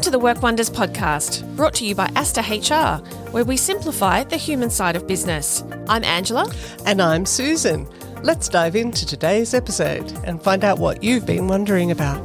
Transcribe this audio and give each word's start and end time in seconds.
Welcome 0.00 0.12
to 0.12 0.18
the 0.18 0.24
Work 0.24 0.40
Wonders 0.40 0.70
podcast, 0.70 1.56
brought 1.56 1.74
to 1.74 1.84
you 1.84 1.94
by 1.94 2.10
Aster 2.16 2.40
HR, 2.40 3.06
where 3.32 3.44
we 3.44 3.58
simplify 3.58 4.24
the 4.24 4.38
human 4.38 4.70
side 4.70 4.96
of 4.96 5.06
business. 5.06 5.62
I'm 5.90 6.04
Angela. 6.04 6.50
And 6.86 7.02
I'm 7.02 7.26
Susan. 7.26 7.86
Let's 8.22 8.48
dive 8.48 8.76
into 8.76 9.04
today's 9.04 9.52
episode 9.52 10.10
and 10.24 10.42
find 10.42 10.64
out 10.64 10.78
what 10.78 11.02
you've 11.02 11.26
been 11.26 11.48
wondering 11.48 11.90
about. 11.90 12.18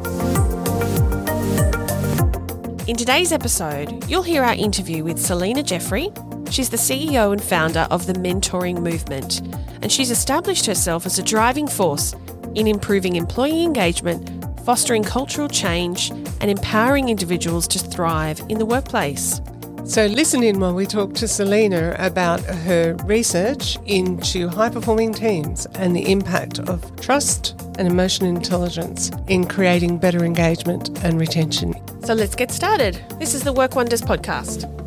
In 2.87 2.95
today's 2.95 3.33
episode, 3.33 4.09
you'll 4.09 4.23
hear 4.23 4.43
our 4.43 4.55
interview 4.55 5.03
with 5.03 5.17
Sallina 5.17 5.61
Jeffrey. 5.61 6.13
She's 6.49 6.69
the 6.69 6.77
CEO 6.77 7.33
and 7.33 7.43
founder 7.43 7.89
of 7.91 8.07
the 8.07 8.13
Mentoring 8.13 8.79
Movement, 8.79 9.41
and 9.81 9.91
she's 9.91 10.11
established 10.11 10.65
herself 10.65 11.05
as 11.05 11.19
a 11.19 11.23
driving 11.23 11.67
force 11.67 12.15
in 12.55 12.67
improving 12.67 13.17
employee 13.17 13.63
engagement, 13.63 14.34
fostering 14.65 15.03
cultural 15.03 15.47
change, 15.47 16.09
and 16.41 16.49
empowering 16.49 17.09
individuals 17.09 17.67
to 17.67 17.79
thrive 17.79 18.41
in 18.49 18.57
the 18.57 18.65
workplace. 18.65 19.39
So, 19.85 20.07
listen 20.07 20.41
in 20.41 20.59
while 20.59 20.73
we 20.73 20.87
talk 20.87 21.13
to 21.13 21.25
Sallina 21.25 21.95
about 21.99 22.39
her 22.41 22.95
research 23.03 23.77
into 23.85 24.47
high 24.47 24.69
performing 24.69 25.13
teams 25.13 25.67
and 25.75 25.95
the 25.95 26.11
impact 26.11 26.57
of 26.57 26.99
trust 26.99 27.55
and 27.77 27.87
emotional 27.87 28.27
intelligence 28.27 29.11
in 29.27 29.45
creating 29.45 29.99
better 29.99 30.25
engagement 30.25 30.97
and 31.03 31.19
retention. 31.19 31.75
So, 32.03 32.15
let's 32.15 32.33
get 32.33 32.51
started. 32.51 32.99
This 33.19 33.35
is 33.35 33.43
the 33.43 33.53
Work 33.53 33.75
Wonders 33.75 34.01
podcast. 34.01 34.84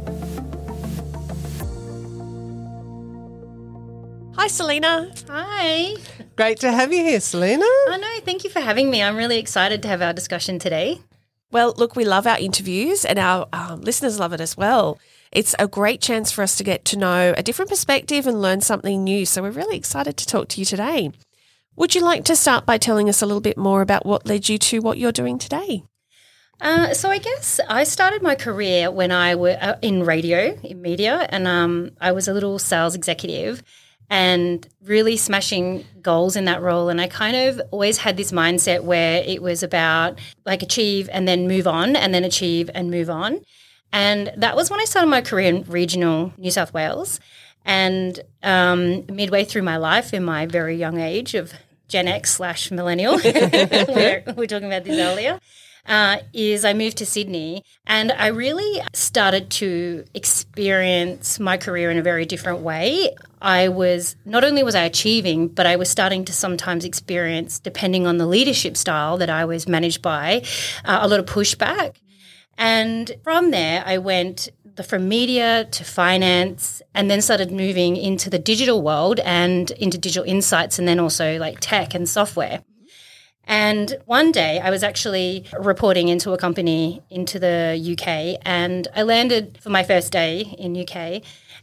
Hi, 4.39 4.47
Sallina. 4.47 5.11
Hi. 5.29 5.97
Great 6.37 6.61
to 6.61 6.71
have 6.71 6.93
you 6.93 7.03
here, 7.03 7.19
Sallina. 7.19 7.67
I 7.89 7.99
know. 8.01 8.25
Thank 8.25 8.45
you 8.45 8.51
for 8.51 8.61
having 8.61 8.89
me. 8.89 9.03
I'm 9.03 9.17
really 9.17 9.41
excited 9.41 9.83
to 9.83 9.89
have 9.89 10.01
our 10.01 10.13
discussion 10.13 10.61
today. 10.61 11.01
Well, 11.51 11.75
look, 11.77 11.97
we 11.97 12.05
love 12.05 12.25
our 12.25 12.39
interviews 12.39 13.05
and 13.05 13.19
our 13.19 13.49
um, 13.53 13.81
listeners 13.81 14.21
love 14.21 14.33
it 14.33 14.41
as 14.41 14.57
well. 14.57 15.01
It's 15.33 15.57
a 15.59 15.67
great 15.67 16.01
chance 16.01 16.31
for 16.31 16.43
us 16.43 16.55
to 16.55 16.63
get 16.63 16.85
to 16.85 16.97
know 16.97 17.35
a 17.37 17.43
different 17.43 17.69
perspective 17.69 18.29
and 18.29 18.41
learn 18.41 18.61
something 18.61 19.03
new. 19.03 19.27
So 19.27 19.43
we're 19.43 19.51
really 19.51 19.77
excited 19.77 20.17
to 20.19 20.25
talk 20.27 20.47
to 20.51 20.61
you 20.61 20.65
today. 20.65 21.11
Would 21.75 21.97
you 21.97 22.05
like 22.05 22.25
to 22.27 22.37
start 22.37 22.65
by 22.65 22.79
telling 22.79 23.09
us 23.09 23.21
a 23.21 23.27
little 23.27 23.41
bit 23.41 23.59
more 23.59 23.83
about 23.83 24.07
what 24.07 24.25
led 24.25 24.49
you 24.49 24.57
to 24.57 24.79
what 24.79 24.99
you're 24.99 25.11
doing 25.11 25.39
today? 25.39 25.83
Uh, 26.61 26.95
so 26.95 27.11
I 27.11 27.19
guess 27.19 27.59
I 27.69 27.83
started 27.83 28.23
my 28.23 28.37
career 28.37 28.89
when 28.93 29.11
I 29.11 29.35
was 29.35 29.57
uh, 29.61 29.79
in 29.83 30.05
radio, 30.05 30.57
in 30.63 30.81
media, 30.81 31.27
and 31.29 31.49
um, 31.49 31.91
I 32.01 32.13
was 32.13 32.29
a 32.29 32.33
little 32.33 32.61
sales 32.61 32.95
executive 32.95 33.65
and 34.11 34.67
really 34.83 35.17
smashing 35.17 35.85
goals 36.01 36.37
in 36.37 36.47
that 36.47 36.63
role. 36.63 36.89
And 36.89 37.01
I 37.01 37.09
kind 37.09 37.37
of 37.37 37.61
always 37.71 37.99
had 37.99 38.17
this 38.17 38.33
mindset 38.33 38.83
where 38.83 39.23
it 39.25 39.43
was 39.43 39.63
about 39.63 40.19
like 40.47 40.63
achieve 40.63 41.09
and 41.13 41.29
then 41.29 41.47
move 41.47 41.67
on, 41.67 41.97
and 41.97 42.15
then 42.15 42.25
achieve 42.25 42.71
and 42.75 42.91
move 42.91 43.11
on. 43.11 43.41
And 43.93 44.33
that 44.37 44.57
was 44.57 44.71
when 44.71 44.81
I 44.81 44.85
started 44.85 45.09
my 45.09 45.21
career 45.21 45.49
in 45.49 45.65
regional 45.65 46.33
New 46.37 46.51
South 46.51 46.73
Wales. 46.73 47.21
And 47.65 48.21
um, 48.43 49.05
midway 49.07 49.45
through 49.45 49.63
my 49.63 49.77
life, 49.77 50.15
in 50.15 50.25
my 50.25 50.47
very 50.47 50.77
young 50.77 51.01
age 51.01 51.35
of 51.35 51.53
Gen 51.89 52.09
X 52.09 52.33
slash 52.33 52.71
millennial, 52.71 53.17
we 53.25 54.23
were 54.37 54.47
talking 54.47 54.67
about 54.67 54.85
this 54.85 54.99
earlier 54.99 55.39
uh, 55.89 56.19
is 56.33 56.65
I 56.65 56.75
moved 56.75 56.99
to 56.99 57.07
Sydney 57.07 57.65
and 57.87 58.13
I 58.13 58.29
really 58.29 58.81
started 58.93 59.51
to 59.53 60.05
experience 60.15 61.41
my 61.41 61.57
career 61.57 61.91
in 61.91 61.99
a 61.99 62.03
very 62.03 62.27
different 62.27 62.61
way. 62.61 63.15
I 63.41 63.69
was 63.69 64.17
not 64.25 64.45
only 64.45 64.63
was 64.63 64.75
I 64.75 64.83
achieving, 64.83 65.49
but 65.49 65.67
I 65.67 65.77
was 65.77 65.89
starting 65.89 66.25
to 66.27 66.33
sometimes 66.33 66.85
experience, 66.85 67.59
depending 67.59 68.07
on 68.07 68.19
the 68.19 68.27
leadership 68.27 68.77
style 68.77 69.17
that 69.19 69.31
I 69.31 69.45
was 69.45 69.69
managed 69.69 70.03
by, 70.03 70.43
uh, 70.85 70.99
a 71.03 71.09
lot 71.09 71.21
of 71.21 71.27
pushback. 71.27 71.97
And 72.57 73.13
from 73.23 73.53
there, 73.53 73.83
I 73.87 73.99
went 73.99 74.49
from 74.83 75.09
media 75.09 75.65
to 75.65 75.85
finance 75.85 76.83
and 76.95 77.11
then 77.11 77.21
started 77.21 77.51
moving 77.51 77.97
into 77.97 78.31
the 78.31 78.39
digital 78.39 78.83
world 78.83 79.21
and 79.21 79.71
into 79.73 79.99
digital 79.99 80.25
insights 80.25 80.79
and 80.79 80.87
then 80.87 81.01
also 81.01 81.39
like 81.39 81.59
tech 81.61 81.95
and 81.95 82.09
software. 82.09 82.63
And 83.45 83.97
one 84.05 84.31
day 84.31 84.61
I 84.61 84.71
was 84.71 84.83
actually 84.83 85.47
reporting 85.59 86.09
into 86.09 86.33
a 86.33 86.39
company 86.39 87.03
into 87.09 87.39
the 87.39 87.97
UK 87.99 88.41
and 88.45 88.87
I 88.95 89.03
landed 89.03 89.59
for 89.63 89.71
my 89.71 89.83
first 89.83 90.13
day 90.13 90.41
in 90.59 90.77
UK 90.77 91.23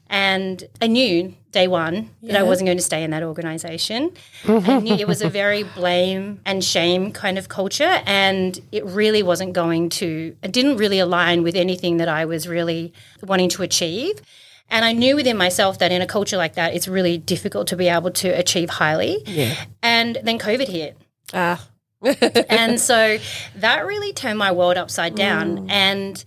and 0.10 0.64
I 0.82 0.88
knew 0.88 1.34
day 1.52 1.68
one 1.68 2.10
yeah. 2.22 2.34
that 2.34 2.42
I 2.42 2.44
wasn't 2.44 2.68
going 2.68 2.78
to 2.78 2.84
stay 2.84 3.04
in 3.04 3.12
that 3.12 3.24
organization. 3.24 4.12
I 4.48 4.80
knew 4.80 4.96
it 4.96 5.08
was 5.08 5.22
a 5.22 5.30
very 5.30 5.64
blame 5.76 6.42
and 6.46 6.64
shame 6.64 7.12
kind 7.12 7.38
of 7.38 7.50
culture 7.50 8.02
and 8.06 8.60
it 8.72 8.86
really 8.86 9.24
wasn't 9.24 9.54
going 9.54 9.90
to 9.90 10.36
it 10.44 10.52
didn't 10.52 10.78
really 10.78 11.00
align 11.00 11.44
with 11.44 11.56
anything 11.56 11.98
that 11.98 12.10
I 12.10 12.26
was 12.26 12.48
really 12.48 12.94
wanting 13.24 13.50
to 13.50 13.64
achieve. 13.64 14.22
And 14.70 14.84
I 14.84 14.94
knew 14.94 15.16
within 15.16 15.38
myself 15.38 15.80
that 15.80 15.92
in 15.92 16.02
a 16.02 16.08
culture 16.08 16.38
like 16.38 16.56
that, 16.56 16.74
it's 16.74 16.88
really 16.88 17.18
difficult 17.18 17.68
to 17.68 17.76
be 17.76 17.88
able 17.88 18.12
to 18.12 18.30
achieve 18.30 18.70
highly. 18.70 19.24
Yeah. 19.26 19.56
And 19.82 20.18
then 20.24 20.40
COVID 20.40 20.68
hit. 20.68 20.98
Ah 21.34 21.68
and 22.04 22.80
so 22.80 23.18
that 23.56 23.86
really 23.86 24.14
turned 24.14 24.38
my 24.38 24.52
world 24.52 24.78
upside 24.78 25.16
down. 25.16 25.68
Mm. 25.68 25.72
And 25.72 26.26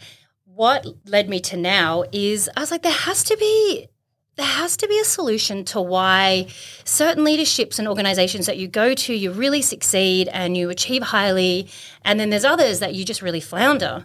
what 0.58 0.84
led 1.06 1.28
me 1.28 1.38
to 1.38 1.56
now 1.56 2.02
is 2.10 2.50
I 2.56 2.60
was 2.60 2.72
like, 2.72 2.82
there 2.82 2.91
has 2.91 3.22
to 3.24 3.36
be 3.36 3.86
there 4.34 4.46
has 4.46 4.76
to 4.76 4.88
be 4.88 4.98
a 4.98 5.04
solution 5.04 5.64
to 5.64 5.80
why 5.80 6.48
certain 6.84 7.22
leaderships 7.22 7.78
and 7.78 7.86
organizations 7.86 8.46
that 8.46 8.56
you 8.56 8.66
go 8.66 8.94
to 8.94 9.14
you 9.14 9.30
really 9.30 9.62
succeed 9.62 10.28
and 10.28 10.56
you 10.56 10.68
achieve 10.68 11.02
highly 11.02 11.68
and 12.04 12.18
then 12.18 12.30
there's 12.30 12.44
others 12.44 12.78
that 12.80 12.94
you 12.94 13.04
just 13.04 13.20
really 13.20 13.41
flounder 13.41 14.04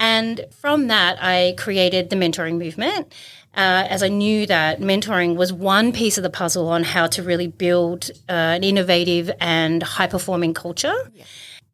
and 0.00 0.44
from 0.60 0.88
that 0.88 1.22
i 1.22 1.54
created 1.56 2.10
the 2.10 2.16
mentoring 2.16 2.58
movement 2.58 3.12
uh, 3.54 3.84
as 3.90 4.04
I 4.04 4.08
knew 4.08 4.46
that 4.46 4.78
mentoring 4.78 5.34
was 5.34 5.52
one 5.52 5.92
piece 5.92 6.16
of 6.16 6.22
the 6.22 6.30
puzzle 6.30 6.68
on 6.68 6.84
how 6.84 7.08
to 7.08 7.22
really 7.24 7.48
build 7.48 8.08
uh, 8.28 8.32
an 8.32 8.62
innovative 8.62 9.28
and 9.40 9.82
high 9.82 10.06
performing 10.06 10.54
culture. 10.54 10.94
Yeah. 11.12 11.24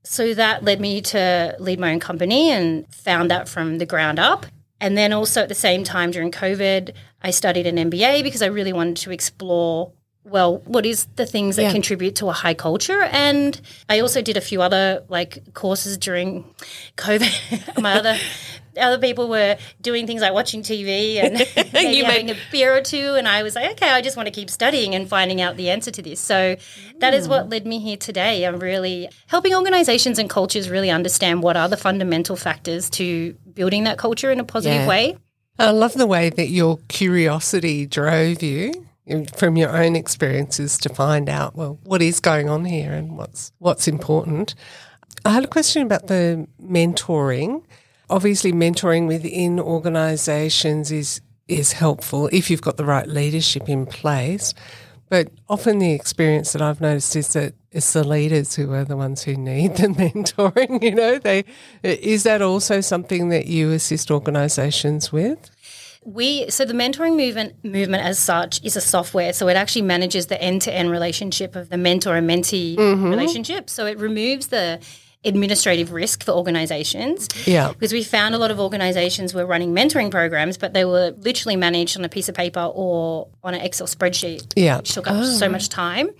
So 0.08 0.34
that 0.34 0.62
led 0.62 0.80
me 0.80 1.00
to 1.02 1.56
lead 1.58 1.80
my 1.80 1.92
own 1.92 2.00
company 2.00 2.50
and 2.52 2.86
found 2.94 3.30
that 3.30 3.48
from 3.48 3.78
the 3.78 3.86
ground 3.86 4.20
up. 4.20 4.46
And 4.80 4.96
then 4.96 5.12
also 5.12 5.42
at 5.42 5.48
the 5.48 5.54
same 5.54 5.82
time 5.82 6.12
during 6.12 6.30
COVID, 6.30 6.92
I 7.22 7.30
studied 7.30 7.66
an 7.66 7.76
MBA 7.76 8.22
because 8.22 8.40
I 8.40 8.46
really 8.46 8.72
wanted 8.72 8.98
to 8.98 9.10
explore 9.10 9.92
well, 10.26 10.58
what 10.58 10.84
is 10.84 11.06
the 11.14 11.24
things 11.24 11.56
that 11.56 11.62
yeah. 11.62 11.72
contribute 11.72 12.16
to 12.16 12.28
a 12.28 12.32
high 12.32 12.54
culture? 12.54 13.02
And 13.02 13.58
I 13.88 14.00
also 14.00 14.22
did 14.22 14.36
a 14.36 14.40
few 14.40 14.60
other 14.60 15.04
like 15.08 15.54
courses 15.54 15.96
during 15.96 16.44
COVID. 16.96 17.80
my 17.80 17.94
other 17.94 18.16
other 18.76 18.98
people 18.98 19.28
were 19.28 19.56
doing 19.80 20.06
things 20.06 20.20
like 20.20 20.34
watching 20.34 20.62
TV 20.62 21.16
and 21.16 21.34
maybe 21.72 22.02
having 22.02 22.30
a 22.30 22.34
beer 22.52 22.76
or 22.76 22.82
two. 22.82 23.14
And 23.14 23.26
I 23.26 23.42
was 23.42 23.54
like, 23.54 23.70
okay, 23.72 23.88
I 23.88 24.02
just 24.02 24.16
want 24.16 24.26
to 24.26 24.32
keep 24.32 24.50
studying 24.50 24.94
and 24.94 25.08
finding 25.08 25.40
out 25.40 25.56
the 25.56 25.70
answer 25.70 25.90
to 25.92 26.02
this. 26.02 26.20
So 26.20 26.56
that 26.98 27.14
is 27.14 27.28
what 27.28 27.46
mm. 27.46 27.52
led 27.52 27.66
me 27.66 27.78
here 27.78 27.96
today. 27.96 28.44
I'm 28.44 28.58
really 28.58 29.08
helping 29.28 29.54
organizations 29.54 30.18
and 30.18 30.28
cultures 30.28 30.68
really 30.68 30.90
understand 30.90 31.42
what 31.42 31.56
are 31.56 31.68
the 31.68 31.76
fundamental 31.76 32.36
factors 32.36 32.90
to 32.90 33.34
building 33.54 33.84
that 33.84 33.96
culture 33.96 34.30
in 34.30 34.40
a 34.40 34.44
positive 34.44 34.82
yeah. 34.82 34.88
way. 34.88 35.16
I 35.58 35.70
love 35.70 35.94
the 35.94 36.06
way 36.06 36.28
that 36.28 36.48
your 36.48 36.78
curiosity 36.88 37.86
drove 37.86 38.42
you 38.42 38.85
from 39.36 39.56
your 39.56 39.76
own 39.76 39.94
experiences 39.94 40.78
to 40.78 40.88
find 40.88 41.28
out 41.28 41.54
well 41.54 41.78
what 41.84 42.02
is 42.02 42.18
going 42.18 42.48
on 42.48 42.64
here 42.64 42.92
and 42.92 43.16
what's 43.16 43.52
what's 43.58 43.86
important. 43.86 44.54
I 45.24 45.30
had 45.30 45.44
a 45.44 45.48
question 45.48 45.82
about 45.82 46.08
the 46.08 46.46
mentoring 46.62 47.62
obviously 48.08 48.52
mentoring 48.52 49.06
within 49.06 49.58
organizations 49.58 50.92
is 50.92 51.20
is 51.48 51.72
helpful 51.72 52.28
if 52.32 52.50
you've 52.50 52.62
got 52.62 52.76
the 52.76 52.84
right 52.84 53.06
leadership 53.06 53.68
in 53.68 53.86
place. 53.86 54.52
But 55.08 55.30
often 55.48 55.78
the 55.78 55.92
experience 55.92 56.52
that 56.52 56.60
I've 56.60 56.80
noticed 56.80 57.14
is 57.14 57.32
that 57.34 57.54
it's 57.70 57.92
the 57.92 58.02
leaders 58.02 58.56
who 58.56 58.72
are 58.72 58.84
the 58.84 58.96
ones 58.96 59.22
who 59.22 59.36
need 59.36 59.76
the 59.76 59.86
mentoring. 59.86 60.82
You 60.82 60.94
know, 60.96 61.18
they 61.18 61.44
is 61.82 62.24
that 62.24 62.42
also 62.42 62.80
something 62.80 63.28
that 63.28 63.46
you 63.46 63.70
assist 63.70 64.10
organisations 64.10 65.12
with? 65.12 65.50
We 66.06 66.48
so 66.50 66.64
the 66.64 66.72
mentoring 66.72 67.16
movement 67.16 67.64
movement 67.64 68.04
as 68.04 68.18
such 68.18 68.62
is 68.64 68.76
a 68.76 68.80
software, 68.80 69.32
so 69.32 69.48
it 69.48 69.56
actually 69.56 69.82
manages 69.82 70.26
the 70.26 70.40
end 70.40 70.62
to 70.62 70.72
end 70.72 70.90
relationship 70.90 71.56
of 71.56 71.68
the 71.68 71.76
mentor 71.76 72.16
and 72.16 72.30
mentee 72.30 72.76
mm-hmm. 72.76 73.10
relationship. 73.10 73.68
So 73.68 73.86
it 73.86 73.98
removes 73.98 74.46
the 74.46 74.80
administrative 75.24 75.92
risk 75.92 76.22
for 76.24 76.32
organizations. 76.32 77.28
Yeah. 77.46 77.72
Because 77.72 77.92
we 77.92 78.04
found 78.04 78.34
a 78.34 78.38
lot 78.38 78.50
of 78.50 78.60
organizations 78.60 79.34
were 79.34 79.44
running 79.44 79.74
mentoring 79.74 80.10
programs, 80.10 80.56
but 80.56 80.72
they 80.72 80.84
were 80.84 81.12
literally 81.18 81.56
managed 81.56 81.98
on 81.98 82.04
a 82.04 82.08
piece 82.08 82.28
of 82.28 82.34
paper 82.34 82.70
or 82.72 83.28
on 83.42 83.54
an 83.54 83.60
Excel 83.60 83.88
spreadsheet. 83.88 84.52
Yeah. 84.54 84.78
Which 84.78 84.92
took 84.92 85.08
up 85.08 85.16
oh. 85.16 85.24
so 85.24 85.48
much 85.48 85.68
time. 85.68 86.10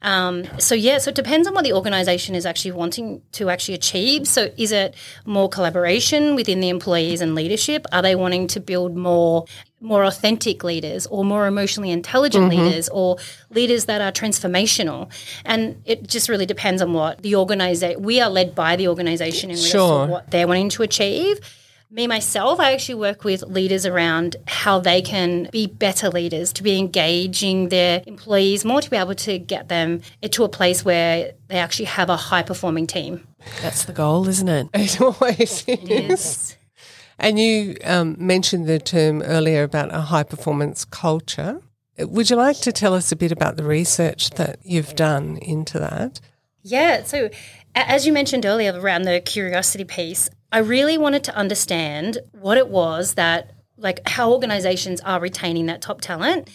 Um, 0.00 0.44
so 0.58 0.74
yeah, 0.74 0.98
so 0.98 1.08
it 1.08 1.16
depends 1.16 1.48
on 1.48 1.54
what 1.54 1.64
the 1.64 1.72
organisation 1.72 2.34
is 2.34 2.46
actually 2.46 2.72
wanting 2.72 3.20
to 3.32 3.50
actually 3.50 3.74
achieve. 3.74 4.28
So 4.28 4.50
is 4.56 4.70
it 4.70 4.94
more 5.26 5.48
collaboration 5.48 6.36
within 6.36 6.60
the 6.60 6.68
employees 6.68 7.20
and 7.20 7.34
leadership? 7.34 7.84
Are 7.90 8.02
they 8.02 8.14
wanting 8.14 8.46
to 8.48 8.60
build 8.60 8.96
more 8.96 9.46
more 9.80 10.02
authentic 10.04 10.64
leaders 10.64 11.06
or 11.06 11.24
more 11.24 11.46
emotionally 11.46 11.90
intelligent 11.90 12.50
mm-hmm. 12.50 12.64
leaders 12.64 12.88
or 12.88 13.16
leaders 13.50 13.86
that 13.86 14.00
are 14.00 14.12
transformational? 14.12 15.10
And 15.44 15.82
it 15.84 16.06
just 16.06 16.28
really 16.28 16.46
depends 16.46 16.80
on 16.80 16.92
what 16.92 17.22
the 17.22 17.34
organisation. 17.34 18.00
We 18.00 18.20
are 18.20 18.30
led 18.30 18.54
by 18.54 18.76
the 18.76 18.86
organisation 18.88 19.50
in 19.50 19.56
sure. 19.56 20.06
what 20.06 20.30
they're 20.30 20.46
wanting 20.46 20.68
to 20.70 20.84
achieve. 20.84 21.40
Me, 21.90 22.06
myself, 22.06 22.60
I 22.60 22.72
actually 22.72 22.96
work 22.96 23.24
with 23.24 23.42
leaders 23.44 23.86
around 23.86 24.36
how 24.46 24.78
they 24.78 25.00
can 25.00 25.48
be 25.50 25.66
better 25.66 26.10
leaders, 26.10 26.52
to 26.54 26.62
be 26.62 26.78
engaging 26.78 27.70
their 27.70 28.02
employees 28.06 28.62
more, 28.62 28.82
to 28.82 28.90
be 28.90 28.98
able 28.98 29.14
to 29.14 29.38
get 29.38 29.70
them 29.70 30.02
to 30.30 30.44
a 30.44 30.50
place 30.50 30.84
where 30.84 31.32
they 31.46 31.56
actually 31.56 31.86
have 31.86 32.10
a 32.10 32.16
high 32.16 32.42
performing 32.42 32.86
team. 32.86 33.26
That's 33.62 33.86
the 33.86 33.94
goal, 33.94 34.28
isn't 34.28 34.48
it? 34.48 34.68
It 34.74 35.00
always 35.00 35.64
is. 35.66 36.56
And 37.18 37.38
you 37.38 37.78
um, 37.84 38.16
mentioned 38.18 38.66
the 38.66 38.78
term 38.78 39.22
earlier 39.22 39.62
about 39.62 39.94
a 39.94 40.02
high 40.02 40.24
performance 40.24 40.84
culture. 40.84 41.62
Would 41.98 42.28
you 42.28 42.36
like 42.36 42.58
to 42.60 42.72
tell 42.72 42.92
us 42.92 43.10
a 43.12 43.16
bit 43.16 43.32
about 43.32 43.56
the 43.56 43.64
research 43.64 44.30
that 44.32 44.58
you've 44.62 44.94
done 44.94 45.38
into 45.38 45.78
that? 45.78 46.20
Yeah. 46.62 47.02
So, 47.04 47.30
as 47.74 48.06
you 48.06 48.12
mentioned 48.12 48.44
earlier 48.44 48.78
around 48.78 49.02
the 49.02 49.20
curiosity 49.20 49.84
piece, 49.84 50.28
I 50.50 50.58
really 50.58 50.96
wanted 50.96 51.24
to 51.24 51.36
understand 51.36 52.18
what 52.32 52.56
it 52.56 52.68
was 52.68 53.14
that, 53.14 53.52
like, 53.76 54.00
how 54.08 54.32
organizations 54.32 55.00
are 55.02 55.20
retaining 55.20 55.66
that 55.66 55.82
top 55.82 56.00
talent 56.00 56.48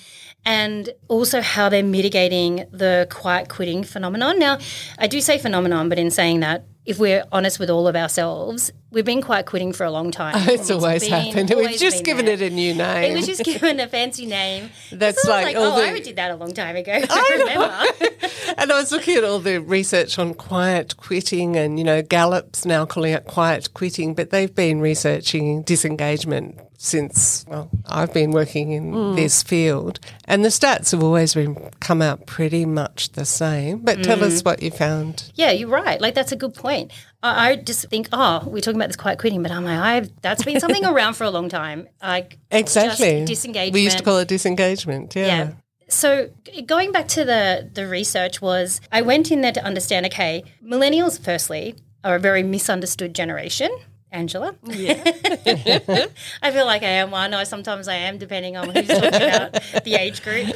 and 0.46 0.90
also 1.08 1.42
how 1.42 1.70
they're 1.70 1.84
mitigating 1.84 2.66
the 2.72 3.08
quiet 3.10 3.50
quitting 3.50 3.84
phenomenon. 3.84 4.40
Now, 4.40 4.58
I 4.98 5.08
do 5.08 5.22
say 5.22 5.38
phenomenon, 5.38 5.90
but 5.90 5.98
in 6.00 6.12
saying 6.12 6.42
that, 6.42 6.66
if 6.86 7.00
we're 7.00 7.24
honest 7.32 7.60
with 7.60 7.70
all 7.70 7.88
of 7.88 7.96
ourselves, 7.96 8.72
we've 8.92 9.06
been 9.06 9.22
quiet 9.22 9.46
quitting 9.46 9.72
for 9.72 9.86
a 9.86 9.92
long 9.92 10.12
time. 10.12 10.36
Oh, 10.36 10.52
it's 10.52 10.70
always 10.70 11.04
been, 11.04 11.12
happened. 11.12 11.52
Always 11.54 11.70
We've 11.70 11.80
just 11.80 12.04
given 12.04 12.26
there. 12.26 12.34
it 12.34 12.42
a 12.42 12.50
new 12.50 12.74
name. 12.76 13.14
It 13.14 13.16
was 13.16 13.26
just 13.26 13.46
given 13.46 13.80
a 13.80 13.88
fancy 13.88 14.26
name. 14.26 14.70
That's 14.92 15.24
like 15.24 15.46
like, 15.46 15.56
oh, 15.58 15.78
the- 15.78 15.88
I 15.88 16.00
did 16.00 16.18
that 16.18 16.32
a 16.32 16.36
long 16.36 16.54
time 16.54 16.76
ago. 16.76 16.92
I 17.10 17.30
remember. 17.40 18.54
and 18.58 18.70
I 18.70 18.80
was 18.82 18.92
looking 18.92 19.16
at 19.16 19.24
all 19.24 19.40
the 19.40 19.60
research 19.62 20.20
on 20.20 20.34
quiet 20.34 20.98
quitting, 20.98 21.56
and 21.56 21.78
you 21.78 21.86
know, 21.86 22.02
Gallup's 22.02 22.66
now 22.66 22.86
calling 22.86 23.14
it 23.14 23.26
quiet 23.26 23.74
quitting, 23.74 24.14
but 24.14 24.32
they've 24.32 24.54
been 24.54 24.82
researching 24.82 25.62
disengagement 25.62 26.60
since 26.84 27.46
well, 27.48 27.70
I've 27.86 28.14
been 28.14 28.32
working 28.32 28.74
in 28.74 28.92
mm. 28.92 29.16
this 29.16 29.42
field, 29.42 30.02
and 30.26 30.44
the 30.44 30.50
stats 30.50 30.92
have 30.92 31.02
always 31.02 31.34
been 31.34 31.56
come 31.80 32.02
out 32.02 32.26
pretty 32.28 32.66
much 32.66 33.14
the 33.14 33.24
same. 33.24 33.80
But 33.80 34.04
tell 34.04 34.22
us 34.22 34.42
mm. 34.42 34.46
what 34.46 34.62
you 34.62 34.70
found. 34.70 35.32
Yeah, 35.36 35.52
you're 35.52 35.70
right. 35.70 36.02
Like 36.02 36.14
that's 36.14 36.34
a 36.34 36.36
good 36.36 36.54
point. 36.54 36.92
I, 37.24 37.52
I 37.52 37.56
just 37.56 37.88
think, 37.90 38.10
oh, 38.12 38.44
we're 38.46 38.60
talking 38.60 38.76
about 38.76 38.90
this 38.90 38.98
quiet 38.98 39.18
quitting, 39.18 39.42
but 39.42 39.52
I'm 39.52 39.64
like, 39.64 39.80
I've 39.80 40.22
that's 40.22 40.44
been 40.44 40.60
something 40.60 40.84
around 40.94 41.14
for 41.14 41.24
a 41.24 41.30
long 41.30 41.48
time. 41.48 41.88
Like 42.02 42.38
Exactly, 42.52 43.24
disengagement. 43.24 43.74
We 43.74 43.82
used 43.82 44.00
to 44.00 44.04
call 44.04 44.18
it 44.18 44.28
disengagement. 44.28 45.16
Yeah. 45.16 45.26
yeah. 45.26 45.52
So 45.88 46.32
going 46.66 46.92
back 46.92 47.08
to 47.10 47.24
the 47.24 47.70
the 47.74 47.88
research 47.88 48.42
was 48.42 48.82
I 48.92 49.04
went 49.04 49.32
in 49.32 49.40
there 49.40 49.54
to 49.54 49.64
understand. 49.64 50.06
Okay, 50.08 50.44
millennials, 50.62 51.18
firstly, 51.18 51.76
are 52.04 52.16
a 52.16 52.20
very 52.20 52.44
misunderstood 52.44 53.16
generation. 53.16 53.70
Angela, 54.14 54.54
yeah, 54.66 55.02
I 56.44 56.52
feel 56.52 56.68
like 56.68 56.84
I 56.84 56.88
am 56.88 57.10
one, 57.10 57.34
or 57.34 57.46
sometimes 57.46 57.88
I 57.88 57.96
am, 57.96 58.20
depending 58.20 58.56
on 58.56 58.70
who's 58.70 58.88
talking 58.88 59.08
about 59.08 59.54
the 59.84 59.96
age 60.00 60.24
group. 60.24 60.56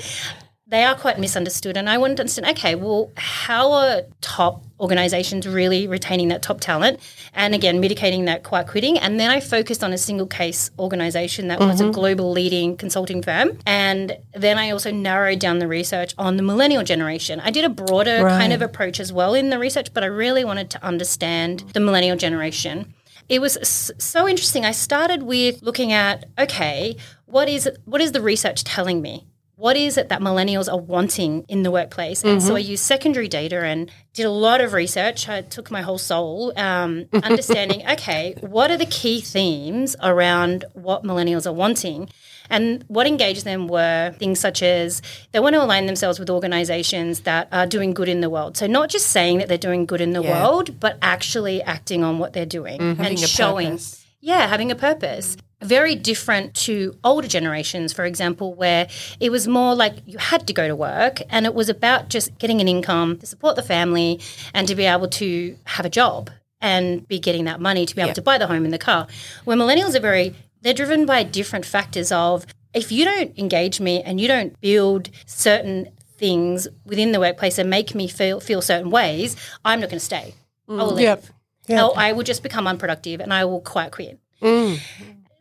They 0.67 0.83
are 0.83 0.93
quite 0.93 1.17
misunderstood, 1.17 1.75
and 1.75 1.89
I 1.89 1.97
wanted 1.97 2.17
to 2.17 2.21
understand. 2.23 2.55
Okay, 2.55 2.75
well, 2.75 3.11
how 3.17 3.71
are 3.71 4.01
top 4.21 4.63
organisations 4.79 5.47
really 5.47 5.87
retaining 5.87 6.27
that 6.27 6.43
top 6.43 6.59
talent, 6.59 6.99
and 7.33 7.55
again 7.55 7.79
mitigating 7.79 8.25
that 8.25 8.43
quiet 8.43 8.67
quitting? 8.67 8.99
And 8.99 9.19
then 9.19 9.31
I 9.31 9.39
focused 9.39 9.83
on 9.83 9.91
a 9.91 9.97
single 9.97 10.27
case 10.27 10.69
organisation 10.77 11.47
that 11.47 11.59
was 11.59 11.79
a 11.79 11.85
mm-hmm. 11.85 11.93
global 11.93 12.31
leading 12.31 12.77
consulting 12.77 13.23
firm, 13.23 13.57
and 13.65 14.17
then 14.33 14.59
I 14.59 14.69
also 14.69 14.91
narrowed 14.91 15.39
down 15.39 15.57
the 15.57 15.67
research 15.67 16.13
on 16.19 16.37
the 16.37 16.43
millennial 16.43 16.83
generation. 16.83 17.39
I 17.39 17.49
did 17.49 17.65
a 17.65 17.69
broader 17.69 18.21
kind 18.21 18.53
of 18.53 18.61
approach 18.61 18.99
as 18.99 19.11
well 19.11 19.33
in 19.33 19.49
the 19.49 19.57
research, 19.57 19.95
but 19.95 20.03
I 20.03 20.07
really 20.07 20.45
wanted 20.45 20.69
to 20.71 20.85
understand 20.85 21.63
the 21.73 21.79
millennial 21.79 22.17
generation 22.17 22.93
it 23.29 23.39
was 23.39 23.57
so 23.97 24.27
interesting. 24.27 24.65
I 24.65 24.71
started 24.71 25.23
with 25.23 25.61
looking 25.61 25.91
at 25.91 26.25
okay, 26.37 26.97
what 27.25 27.49
is 27.49 27.69
what 27.85 28.01
is 28.01 28.11
the 28.11 28.21
research 28.21 28.63
telling 28.63 29.01
me? 29.01 29.27
What 29.55 29.75
is 29.75 29.97
it 29.97 30.09
that 30.09 30.21
millennials 30.21 30.71
are 30.71 30.77
wanting 30.79 31.43
in 31.49 31.63
the 31.63 31.71
workplace? 31.71 32.23
And 32.23 32.43
so 32.43 32.55
I 32.55 32.59
used 32.59 32.83
secondary 32.83 33.27
data 33.27 33.65
and 33.65 33.91
did 34.13 34.27
a 34.27 34.29
lot 34.29 34.61
of 34.61 34.71
research. 34.73 35.27
I 35.27 35.41
took 35.41 35.71
my 35.71 35.81
whole 35.81 35.97
soul, 35.97 36.53
um, 36.55 37.07
understanding 37.23 37.81
okay, 37.89 38.35
what 38.41 38.69
are 38.69 38.77
the 38.77 38.85
key 38.85 39.19
themes 39.19 39.95
around 40.03 40.65
what 40.73 41.03
millennials 41.03 41.47
are 41.47 41.53
wanting? 41.53 42.07
And 42.49 42.83
what 42.87 43.07
engaged 43.07 43.45
them 43.45 43.67
were 43.67 44.13
things 44.19 44.39
such 44.39 44.61
as 44.63 45.01
they 45.31 45.39
want 45.39 45.53
to 45.55 45.63
align 45.63 45.85
themselves 45.85 46.19
with 46.19 46.29
organizations 46.29 47.21
that 47.21 47.47
are 47.51 47.65
doing 47.65 47.93
good 47.93 48.09
in 48.09 48.21
the 48.21 48.29
world. 48.29 48.57
So, 48.57 48.67
not 48.67 48.89
just 48.89 49.07
saying 49.07 49.39
that 49.39 49.47
they're 49.47 49.57
doing 49.57 49.85
good 49.85 50.01
in 50.01 50.13
the 50.13 50.21
Yeah. 50.23 50.41
world, 50.43 50.79
but 50.79 50.97
actually 51.01 51.61
acting 51.61 52.03
on 52.03 52.19
what 52.19 52.33
they're 52.33 52.45
doing 52.45 52.79
mm-hmm. 52.79 52.89
and 52.91 52.99
Having 52.99 53.23
a 53.23 53.27
showing. 53.27 53.67
purpose. 53.71 54.05
Yeah, 54.21 54.47
having 54.47 54.71
a 54.71 54.75
purpose. 54.75 55.37
Very 55.63 55.95
different 55.95 56.53
to 56.65 56.95
older 57.03 57.27
generations, 57.27 57.91
for 57.93 58.05
example, 58.05 58.53
where 58.53 58.87
it 59.19 59.31
was 59.31 59.47
more 59.47 59.73
like 59.75 59.95
you 60.05 60.17
had 60.17 60.45
to 60.47 60.53
go 60.53 60.67
to 60.67 60.75
work 60.75 61.21
and 61.29 61.45
it 61.45 61.53
was 61.53 61.69
about 61.69 62.09
just 62.09 62.37
getting 62.37 62.61
an 62.61 62.67
income 62.67 63.17
to 63.17 63.25
support 63.25 63.55
the 63.55 63.63
family 63.63 64.19
and 64.53 64.67
to 64.67 64.75
be 64.75 64.85
able 64.85 65.07
to 65.09 65.55
have 65.65 65.85
a 65.85 65.89
job 65.89 66.29
and 66.61 67.07
be 67.07 67.19
getting 67.19 67.45
that 67.45 67.59
money 67.59 67.85
to 67.85 67.95
be 67.95 68.01
able 68.01 68.09
Yeah. 68.09 68.13
to 68.15 68.21
buy 68.21 68.37
the 68.39 68.47
home 68.47 68.65
and 68.65 68.73
the 68.73 68.77
car. 68.79 69.07
Where 69.45 69.55
millennials 69.57 69.95
are 69.95 69.99
very, 69.99 70.33
they're 70.67 70.73
driven 70.73 71.05
by 71.05 71.23
different 71.23 71.63
factors 71.63 72.11
of 72.11 72.45
if 72.73 72.91
you 72.91 73.05
don't 73.05 73.39
engage 73.39 73.79
me 73.79 74.03
and 74.03 74.19
you 74.19 74.27
don't 74.27 74.59
build 74.59 75.09
certain 75.25 75.89
things 76.17 76.67
within 76.83 77.13
the 77.13 77.21
workplace 77.21 77.57
and 77.57 77.69
make 77.69 77.95
me 77.95 78.05
feel 78.05 78.41
feel 78.41 78.61
certain 78.61 78.91
ways, 78.91 79.37
I'm 79.63 79.79
not 79.79 79.89
going 79.89 79.99
to 79.99 80.05
stay. 80.05 80.33
I 80.67 80.73
will 80.73 80.91
mm. 80.91 80.95
leave. 80.95 81.03
Yep. 81.03 81.25
Yep. 81.69 81.79
I'll- 81.79 81.93
I 81.95 82.11
will 82.11 82.23
just 82.23 82.43
become 82.43 82.67
unproductive 82.67 83.21
and 83.21 83.33
I 83.33 83.45
will 83.45 83.61
quite 83.61 83.93
quit. 83.93 84.19
Mm. 84.41 84.81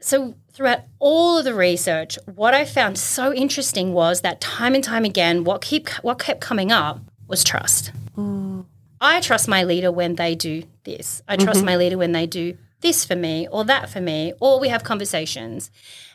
So, 0.01 0.37
throughout 0.53 0.83
all 1.01 1.39
of 1.39 1.45
the 1.45 1.55
research, 1.55 2.21
what 2.33 2.55
I 2.55 2.65
found 2.65 2.97
so 2.97 3.35
interesting 3.35 3.93
was 3.93 4.21
that 4.21 4.41
time 4.41 4.77
and 4.77 4.85
time 4.85 5.05
again, 5.05 5.43
what 5.43 5.61
keep 5.61 5.89
what 6.03 6.21
kept 6.21 6.41
coming 6.41 6.71
up 6.71 7.01
was 7.27 7.43
trust. 7.43 7.91
Mm. 8.17 8.65
I 9.01 9.21
trust 9.21 9.49
my 9.49 9.65
leader 9.65 9.91
when 9.91 10.15
they 10.15 10.37
do 10.37 10.63
this. 10.85 11.21
I 11.27 11.37
trust 11.37 11.59
mm-hmm. 11.59 11.67
my 11.67 11.77
leader 11.77 11.99
when 11.99 12.13
they 12.13 12.27
do 12.27 12.57
this 12.81 13.05
for 13.05 13.17
me 13.17 13.49
or 13.51 13.65
that 13.65 13.89
for 13.89 14.01
me, 14.01 14.33
or 14.41 14.61
we 14.61 14.69
have 14.69 14.85
conversations. 14.85 15.71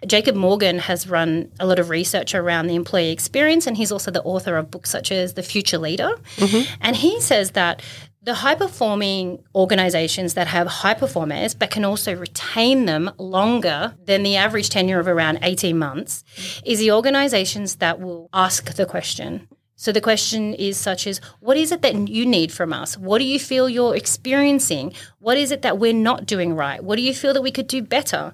Jacob 0.05 0.35
Morgan 0.35 0.79
has 0.79 1.07
run 1.07 1.51
a 1.59 1.65
lot 1.65 1.79
of 1.79 1.89
research 1.89 2.33
around 2.33 2.67
the 2.67 2.75
employee 2.75 3.11
experience, 3.11 3.67
and 3.67 3.77
he's 3.77 3.91
also 3.91 4.11
the 4.11 4.23
author 4.23 4.57
of 4.57 4.71
books 4.71 4.89
such 4.89 5.11
as 5.11 5.33
The 5.33 5.43
Future 5.43 5.77
Leader. 5.77 6.11
Mm-hmm. 6.37 6.73
And 6.81 6.95
he 6.95 7.19
says 7.21 7.51
that 7.51 7.81
the 8.23 8.35
high 8.35 8.55
performing 8.55 9.43
organizations 9.55 10.35
that 10.35 10.47
have 10.47 10.67
high 10.67 10.93
performers 10.93 11.55
but 11.55 11.71
can 11.71 11.83
also 11.83 12.15
retain 12.15 12.85
them 12.85 13.09
longer 13.17 13.95
than 14.05 14.21
the 14.21 14.35
average 14.35 14.69
tenure 14.69 14.99
of 14.99 15.07
around 15.07 15.39
18 15.41 15.77
months 15.77 16.23
is 16.63 16.77
the 16.79 16.91
organizations 16.91 17.77
that 17.77 17.99
will 17.99 18.29
ask 18.31 18.75
the 18.75 18.85
question. 18.85 19.47
So 19.81 19.91
the 19.91 19.99
question 19.99 20.53
is 20.53 20.77
such 20.77 21.07
as 21.07 21.19
what 21.39 21.57
is 21.57 21.71
it 21.71 21.81
that 21.81 22.07
you 22.07 22.23
need 22.23 22.51
from 22.51 22.71
us? 22.71 22.99
What 22.99 23.17
do 23.17 23.25
you 23.25 23.39
feel 23.39 23.67
you're 23.67 23.95
experiencing? 23.95 24.93
What 25.17 25.39
is 25.39 25.49
it 25.49 25.63
that 25.63 25.79
we're 25.79 25.91
not 25.91 26.27
doing 26.27 26.53
right? 26.53 26.83
What 26.83 26.97
do 26.97 27.01
you 27.01 27.15
feel 27.15 27.33
that 27.33 27.41
we 27.41 27.49
could 27.49 27.65
do 27.65 27.81
better? 27.81 28.31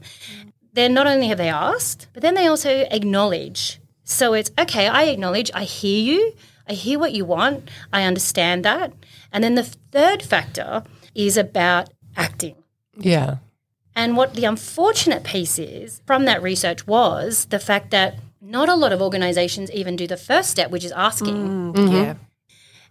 Then 0.74 0.94
not 0.94 1.08
only 1.08 1.30
have 1.30 1.38
they 1.38 1.48
asked, 1.48 2.10
but 2.12 2.22
then 2.22 2.34
they 2.34 2.48
also 2.48 2.86
acknowledge. 2.92 3.80
So 4.04 4.34
it's 4.34 4.52
okay, 4.60 4.88
I 4.88 5.04
acknowledge, 5.04 5.50
I 5.54 5.64
hear 5.64 6.04
you, 6.04 6.34
I 6.68 6.74
hear 6.74 7.00
what 7.00 7.14
you 7.14 7.24
want, 7.24 7.70
I 7.94 8.04
understand 8.04 8.66
that. 8.66 8.92
And 9.32 9.42
then 9.42 9.56
the 9.56 9.64
third 9.64 10.22
factor 10.24 10.84
is 11.16 11.38
about 11.38 11.90
acting. 12.18 12.58
Yeah. 12.98 13.38
And 13.96 14.18
what 14.18 14.34
the 14.34 14.44
unfortunate 14.44 15.24
piece 15.24 15.58
is 15.58 16.02
from 16.06 16.26
that 16.26 16.44
research 16.44 16.86
was 16.86 17.46
the 17.46 17.60
fact 17.60 17.92
that 17.92 18.20
not 18.42 18.70
a 18.70 18.76
lot 18.76 18.92
of 18.92 19.02
organizations 19.02 19.72
even 19.72 19.96
do 19.96 20.08
the 20.08 20.18
first 20.18 20.50
step, 20.50 20.72
which 20.72 20.86
is 20.86 20.92
asking. 20.92 21.36
Mm, 21.36 21.74
mm-hmm. 21.74 21.96
Yeah. 21.96 22.16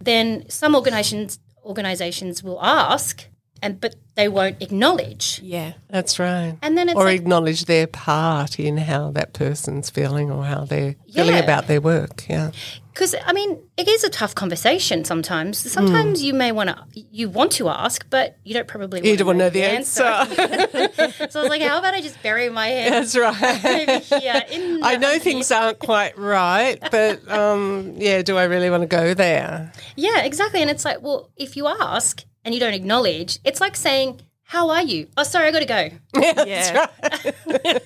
Then 0.01 0.49
some 0.49 0.75
organizations 0.75 1.39
organizations 1.65 2.43
will 2.43 2.63
ask 2.63 3.27
and 3.61 3.79
but 3.79 3.95
they 4.15 4.27
won't 4.27 4.61
acknowledge. 4.61 5.39
Yeah. 5.43 5.73
That's 5.89 6.17
right. 6.17 6.57
And 6.61 6.77
then 6.77 6.89
it's 6.89 6.97
or 6.97 7.05
like, 7.05 7.21
acknowledge 7.21 7.65
their 7.65 7.85
part 7.87 8.59
in 8.59 8.77
how 8.77 9.11
that 9.11 9.33
person's 9.33 9.89
feeling 9.91 10.31
or 10.31 10.43
how 10.43 10.65
they're 10.65 10.95
feeling 11.13 11.37
about 11.37 11.67
their 11.67 11.79
work. 11.79 12.25
Yeah. 12.27 12.49
because 12.93 13.13
I 13.25 13.31
mean, 13.31 13.59
it 13.77 13.87
is 13.87 14.03
a 14.03 14.09
tough 14.09 14.33
conversation 14.33 15.05
sometimes. 15.05 15.59
Sometimes 15.59 16.23
you 16.23 16.33
may 16.33 16.51
want 16.51 16.69
to, 16.71 16.83
you 16.93 17.29
want 17.29 17.51
to 17.53 17.69
ask, 17.69 18.09
but 18.09 18.37
you 18.43 18.55
don't 18.55 18.67
probably 18.67 19.01
You 19.01 19.11
want 19.11 19.19
don't 19.19 19.27
want 19.27 19.37
to 19.39 19.43
know 19.45 19.49
the 19.51 19.63
answer. 19.63 20.03
so 21.29 21.39
I 21.39 21.43
was 21.43 21.49
like, 21.49 21.61
how 21.61 21.77
about 21.77 21.93
I 21.93 22.01
just 22.01 22.21
bury 22.23 22.49
my 22.49 22.67
head 22.67 22.93
That's 22.93 23.15
right. 23.15 24.03
here? 24.03 24.43
In 24.49 24.83
I 24.83 24.95
know 24.97 25.19
things 25.19 25.51
aren't 25.51 25.77
quite 25.77 26.17
right, 26.17 26.79
but 26.89 27.29
um, 27.29 27.93
yeah, 27.97 28.23
do 28.23 28.35
I 28.35 28.45
really 28.45 28.71
want 28.71 28.81
to 28.81 28.87
go 28.87 29.13
there? 29.13 29.71
Yeah, 29.95 30.23
exactly. 30.23 30.63
And 30.63 30.71
it's 30.71 30.85
like, 30.85 31.03
well, 31.03 31.29
if 31.37 31.55
you 31.55 31.67
ask 31.67 32.23
and 32.47 32.53
you 32.53 32.61
don't 32.61 32.73
acknowledge, 32.73 33.39
it's 33.43 33.59
like 33.59 33.75
saying, 33.75 34.21
How 34.43 34.69
are 34.69 34.81
you? 34.81 35.09
Oh, 35.17 35.23
sorry, 35.23 35.49
I 35.49 35.51
got 35.51 35.59
to 35.59 35.65
go. 35.65 35.89
Yeah. 36.47 36.87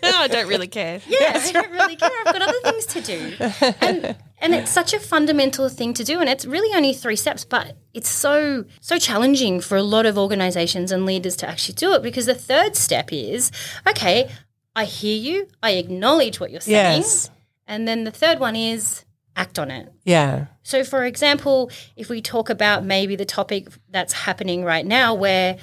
I 0.04 0.28
don't 0.28 0.48
really 0.48 0.68
care. 0.68 1.02
Yeah, 1.08 1.34
I 1.44 1.52
don't 1.52 1.72
really 1.72 1.96
care. 1.96 2.12
I've 2.24 2.32
got 2.32 2.44
other 2.44 2.60
things 2.64 2.86
to 2.86 3.02
do. 3.02 3.36
And 3.82 4.16
and 4.38 4.54
it's 4.54 4.70
such 4.70 4.94
a 4.94 5.00
fundamental 5.00 5.68
thing 5.68 5.96
to 5.96 6.04
do 6.04 6.20
and 6.20 6.30
it's 6.30 6.46
really 6.46 6.76
only 6.76 6.94
three 6.94 7.16
steps, 7.16 7.44
but 7.44 7.76
it's 7.96 8.08
so 8.10 8.66
so 8.82 9.00
challenging 9.00 9.62
for 9.62 9.78
a 9.78 9.84
lot 9.84 10.06
of 10.06 10.16
organizations 10.16 10.92
and 10.92 11.08
leaders 11.08 11.36
to 11.38 11.50
actually 11.50 11.76
do 11.76 11.94
it 11.94 12.04
because 12.04 12.28
the 12.28 12.36
third 12.36 12.76
step 12.76 13.12
is, 13.12 13.52
okay, 13.90 14.30
I 14.76 14.86
hear 14.86 15.18
you, 15.18 15.48
I 15.64 15.72
acknowledge 15.72 16.40
what 16.40 16.52
you're 16.52 16.62
saying. 16.62 17.02
Yes. 17.02 17.32
And 17.66 17.88
then 17.88 18.04
the 18.04 18.12
third 18.12 18.40
one 18.40 18.56
is 18.56 19.06
act 19.36 19.60
on 19.60 19.72
it. 19.72 19.92
Yeah. 20.04 20.48
So, 20.64 20.84
for 20.84 21.06
example, 21.06 21.72
if 21.96 22.10
we 22.10 22.22
talk 22.22 22.50
about 22.50 22.84
maybe 22.84 23.16
the 23.16 23.26
topic 23.26 23.68
that's 23.90 24.14
happening 24.14 24.64
right 24.64 24.86
now 24.86 25.14
where 25.14 25.58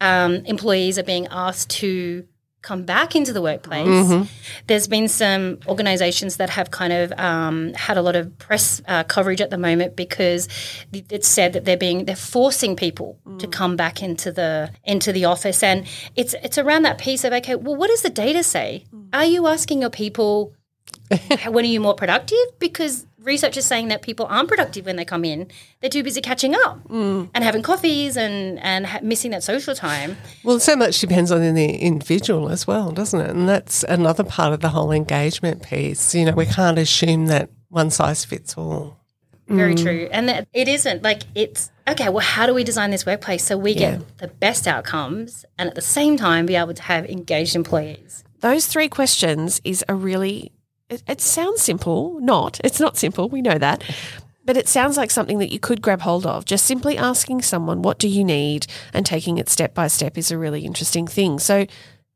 um, 0.00 0.36
employees 0.46 0.98
are 0.98 1.04
being 1.04 1.26
asked 1.30 1.70
to 1.70 2.26
come 2.62 2.84
back 2.84 3.16
into 3.16 3.32
the 3.32 3.42
workplace, 3.42 4.28
there's 4.68 4.86
been 4.86 5.08
some 5.08 5.58
organizations 5.66 6.36
that 6.36 6.48
have 6.50 6.70
kind 6.70 6.92
of 6.92 7.12
um, 7.18 7.74
had 7.74 7.96
a 7.96 8.02
lot 8.02 8.14
of 8.14 8.38
press 8.38 8.80
uh, 8.86 9.02
coverage 9.02 9.40
at 9.40 9.50
the 9.50 9.58
moment 9.58 9.96
because 9.96 10.48
it's 10.92 11.26
said 11.26 11.52
that 11.54 11.64
they're 11.64 11.76
being 11.76 12.04
they're 12.04 12.14
forcing 12.14 12.76
people 12.76 13.18
to 13.38 13.48
come 13.48 13.74
back 13.74 14.00
into 14.00 14.30
the 14.30 14.70
into 14.84 15.12
the 15.12 15.24
office 15.24 15.60
and 15.62 15.86
it's 16.14 16.34
it's 16.44 16.56
around 16.56 16.82
that 16.82 16.98
piece 16.98 17.24
of 17.24 17.32
okay 17.32 17.56
well 17.56 17.74
what 17.74 17.88
does 17.88 18.02
the 18.02 18.10
data 18.10 18.44
say 18.44 18.84
are 19.12 19.24
you 19.24 19.48
asking 19.48 19.80
your 19.80 19.90
people 19.90 20.54
when 21.48 21.64
are 21.64 21.68
you 21.68 21.80
more 21.80 21.94
productive? 21.94 22.38
Because 22.58 23.06
research 23.22 23.56
is 23.56 23.64
saying 23.64 23.88
that 23.88 24.02
people 24.02 24.26
aren't 24.26 24.48
productive 24.48 24.86
when 24.86 24.96
they 24.96 25.04
come 25.04 25.24
in. 25.24 25.48
They're 25.80 25.90
too 25.90 26.02
busy 26.02 26.20
catching 26.20 26.54
up 26.54 26.86
mm. 26.88 27.28
and 27.34 27.44
having 27.44 27.62
coffees 27.62 28.16
and, 28.16 28.58
and 28.60 28.86
ha- 28.86 29.00
missing 29.02 29.30
that 29.30 29.42
social 29.42 29.74
time. 29.74 30.16
Well, 30.44 30.60
so 30.60 30.76
much 30.76 31.00
depends 31.00 31.30
on 31.30 31.40
the 31.54 31.76
individual 31.76 32.48
as 32.48 32.66
well, 32.66 32.90
doesn't 32.90 33.20
it? 33.20 33.30
And 33.30 33.48
that's 33.48 33.84
another 33.84 34.24
part 34.24 34.52
of 34.52 34.60
the 34.60 34.70
whole 34.70 34.92
engagement 34.92 35.62
piece. 35.62 36.14
You 36.14 36.26
know, 36.26 36.32
we 36.32 36.46
can't 36.46 36.78
assume 36.78 37.26
that 37.26 37.50
one 37.68 37.90
size 37.90 38.24
fits 38.24 38.56
all. 38.56 38.98
Very 39.48 39.74
mm. 39.74 39.82
true. 39.82 40.08
And 40.12 40.28
that 40.28 40.48
it 40.52 40.68
isn't 40.68 41.02
like 41.02 41.22
it's 41.34 41.70
okay, 41.88 42.08
well, 42.08 42.24
how 42.24 42.46
do 42.46 42.54
we 42.54 42.64
design 42.64 42.90
this 42.90 43.04
workplace 43.04 43.44
so 43.44 43.56
we 43.56 43.72
Yeah. 43.72 43.92
get 43.92 44.18
the 44.18 44.28
best 44.28 44.66
outcomes 44.66 45.44
and 45.58 45.68
at 45.68 45.74
the 45.74 45.82
same 45.82 46.16
time 46.16 46.46
be 46.46 46.54
able 46.54 46.74
to 46.74 46.82
have 46.82 47.06
engaged 47.06 47.56
employees? 47.56 48.24
Those 48.40 48.66
three 48.66 48.88
questions 48.88 49.60
is 49.64 49.84
a 49.88 49.94
really, 49.94 50.52
it, 50.92 51.02
it 51.08 51.20
sounds 51.20 51.62
simple, 51.62 52.18
not. 52.20 52.60
It's 52.64 52.80
not 52.80 52.96
simple, 52.96 53.28
we 53.28 53.42
know 53.42 53.58
that. 53.58 53.82
But 54.44 54.56
it 54.56 54.66
sounds 54.68 54.96
like 54.96 55.10
something 55.10 55.38
that 55.38 55.52
you 55.52 55.60
could 55.60 55.80
grab 55.80 56.00
hold 56.00 56.26
of. 56.26 56.44
Just 56.44 56.66
simply 56.66 56.98
asking 56.98 57.42
someone, 57.42 57.80
what 57.82 57.98
do 57.98 58.08
you 58.08 58.24
need? 58.24 58.66
And 58.92 59.06
taking 59.06 59.38
it 59.38 59.48
step 59.48 59.72
by 59.72 59.86
step 59.86 60.18
is 60.18 60.30
a 60.32 60.38
really 60.38 60.64
interesting 60.64 61.06
thing. 61.06 61.38
So, 61.38 61.66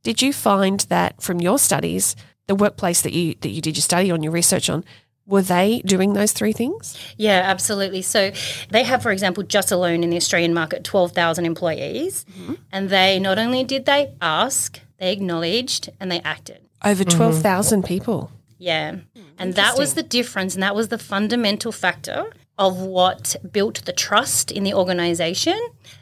did 0.02 0.22
you 0.22 0.32
find 0.32 0.80
that 0.88 1.20
from 1.22 1.40
your 1.40 1.58
studies, 1.58 2.16
the 2.48 2.54
workplace 2.56 3.02
that 3.02 3.12
you 3.12 3.34
that 3.42 3.50
you 3.50 3.60
did 3.60 3.76
your 3.76 3.82
study 3.82 4.10
on, 4.10 4.22
your 4.24 4.32
research 4.32 4.68
on, 4.70 4.84
were 5.26 5.42
they 5.42 5.82
doing 5.84 6.12
those 6.14 6.32
three 6.32 6.52
things? 6.52 6.96
Yeah, 7.16 7.42
absolutely. 7.44 8.02
So 8.02 8.30
they 8.70 8.84
have, 8.84 9.02
for 9.02 9.10
example, 9.10 9.42
just 9.42 9.72
alone 9.72 10.04
in 10.04 10.10
the 10.10 10.16
Australian 10.16 10.54
market, 10.54 10.84
12,000 10.84 11.44
employees. 11.44 12.24
And 12.70 12.88
they 12.90 13.18
not 13.18 13.36
only 13.38 13.64
did 13.64 13.86
they 13.86 14.12
ask, 14.20 14.80
they 14.98 15.12
acknowledged 15.12 15.90
and 15.98 16.10
they 16.12 16.20
acted. 16.20 16.60
Over 16.84 17.02
Mm-hmm. 17.02 17.16
12,000 17.16 17.84
people. 17.84 18.30
Yeah. 18.58 18.92
Hmm, 18.92 19.22
and 19.38 19.54
that 19.54 19.78
was 19.78 19.94
the 19.94 20.02
difference. 20.02 20.54
And 20.54 20.62
that 20.62 20.74
was 20.74 20.88
the 20.88 20.98
fundamental 20.98 21.72
factor 21.72 22.26
of 22.58 22.78
what 22.78 23.36
built 23.50 23.84
the 23.84 23.92
trust 23.92 24.50
in 24.50 24.64
the 24.64 24.74
organization. 24.74 25.58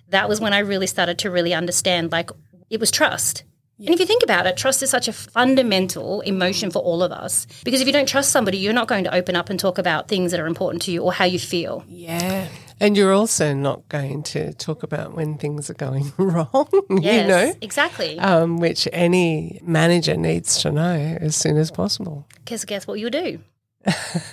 That 0.08 0.28
was 0.28 0.40
when 0.40 0.52
I 0.52 0.60
really 0.60 0.86
started 0.86 1.18
to 1.20 1.30
really 1.30 1.54
understand 1.54 2.12
like 2.12 2.30
it 2.70 2.80
was 2.80 2.90
trust. 2.90 3.44
And 3.78 3.90
if 3.90 3.98
you 3.98 4.06
think 4.06 4.22
about 4.22 4.46
it, 4.46 4.56
trust 4.56 4.82
is 4.84 4.90
such 4.90 5.08
a 5.08 5.12
fundamental 5.12 6.20
emotion 6.20 6.70
for 6.70 6.78
all 6.80 7.02
of 7.02 7.10
us. 7.10 7.46
Because 7.64 7.80
if 7.80 7.88
you 7.88 7.92
don't 7.92 8.08
trust 8.08 8.30
somebody, 8.30 8.56
you're 8.56 8.72
not 8.72 8.86
going 8.86 9.02
to 9.04 9.14
open 9.14 9.34
up 9.34 9.50
and 9.50 9.58
talk 9.58 9.78
about 9.78 10.06
things 10.06 10.30
that 10.30 10.38
are 10.38 10.46
important 10.46 10.82
to 10.82 10.92
you 10.92 11.02
or 11.02 11.12
how 11.12 11.24
you 11.24 11.40
feel. 11.40 11.84
Yeah. 11.88 12.48
And 12.80 12.96
you're 12.96 13.12
also 13.12 13.54
not 13.54 13.88
going 13.88 14.22
to 14.24 14.52
talk 14.54 14.82
about 14.82 15.14
when 15.14 15.38
things 15.38 15.70
are 15.70 15.74
going 15.74 16.12
wrong, 16.18 16.68
Yes, 16.90 17.22
you 17.22 17.28
know, 17.28 17.54
exactly. 17.60 18.18
um, 18.18 18.58
which 18.58 18.88
any 18.92 19.60
manager 19.62 20.16
needs 20.16 20.60
to 20.62 20.72
know 20.72 21.16
as 21.20 21.36
soon 21.36 21.56
as 21.56 21.70
possible. 21.70 22.26
Because 22.36 22.64
guess 22.64 22.86
what 22.86 22.98
you'll 22.98 23.10
do? 23.10 23.38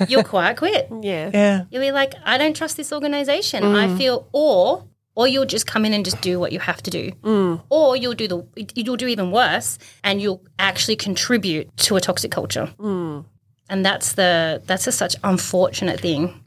You'll 0.08 0.24
quiet 0.24 0.58
quit. 0.58 0.90
Yeah. 1.02 1.32
Yeah. 1.34 1.66
You'll 1.70 1.82
be 1.82 1.92
like, 1.92 2.14
I 2.24 2.38
don't 2.38 2.56
trust 2.56 2.78
this 2.78 2.94
organization. 2.94 3.64
I 3.64 3.88
mm. 3.88 3.98
feel, 3.98 4.28
or 4.32 4.86
or 5.16 5.28
you'll 5.28 5.46
just 5.46 5.68
come 5.68 5.86
in 5.86 5.94
and 5.94 6.06
just 6.06 6.22
do 6.22 6.40
what 6.40 6.52
you 6.52 6.60
have 6.60 6.82
to 6.84 6.92
do, 6.92 7.12
mm. 7.24 7.62
or 7.70 7.96
you'll 7.98 8.14
do 8.14 8.28
the 8.28 8.46
you'll 8.76 8.98
do 8.98 9.08
even 9.08 9.32
worse, 9.32 9.78
and 10.04 10.22
you'll 10.22 10.44
actually 10.60 10.96
contribute 10.96 11.76
to 11.78 11.96
a 11.96 12.02
toxic 12.02 12.32
culture. 12.32 12.72
Mm. 12.78 13.26
And 13.70 13.86
that's 13.86 14.14
the 14.14 14.62
that's 14.66 14.88
a 14.88 14.92
such 14.92 15.16
unfortunate 15.24 16.00
thing. 16.00 16.46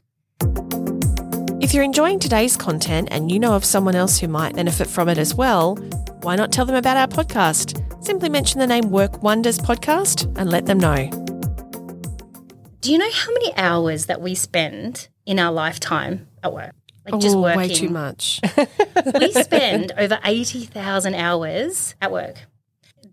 If 1.65 1.73
you're 1.73 1.83
enjoying 1.83 2.19
today's 2.19 2.55
content 2.55 3.07
and 3.09 3.31
you 3.31 3.39
know 3.39 3.55
of 3.55 3.65
someone 3.65 3.95
else 3.95 4.19
who 4.19 4.27
might 4.27 4.53
benefit 4.53 4.85
from 4.85 5.09
it 5.09 5.17
as 5.17 5.33
well, 5.33 5.77
why 6.21 6.35
not 6.35 6.51
tell 6.51 6.63
them 6.63 6.75
about 6.75 6.95
our 6.95 7.07
podcast? 7.07 7.81
Simply 8.05 8.29
mention 8.29 8.59
the 8.59 8.67
name 8.67 8.91
Work 8.91 9.23
Wonders 9.23 9.57
Podcast 9.57 10.31
and 10.37 10.51
let 10.51 10.67
them 10.67 10.77
know. 10.77 11.09
Do 12.81 12.91
you 12.91 12.99
know 12.99 13.09
how 13.11 13.31
many 13.33 13.57
hours 13.57 14.05
that 14.05 14.21
we 14.21 14.35
spend 14.35 15.07
in 15.25 15.39
our 15.39 15.51
lifetime 15.51 16.27
at 16.43 16.53
work? 16.53 16.75
Like 17.03 17.19
just 17.19 17.35
Oh, 17.35 17.41
working. 17.41 17.57
way 17.57 17.69
too 17.69 17.89
much. 17.89 18.41
we 19.19 19.31
spend 19.31 19.91
over 19.97 20.19
80,000 20.23 21.15
hours 21.15 21.95
at 21.99 22.11
work. 22.11 22.45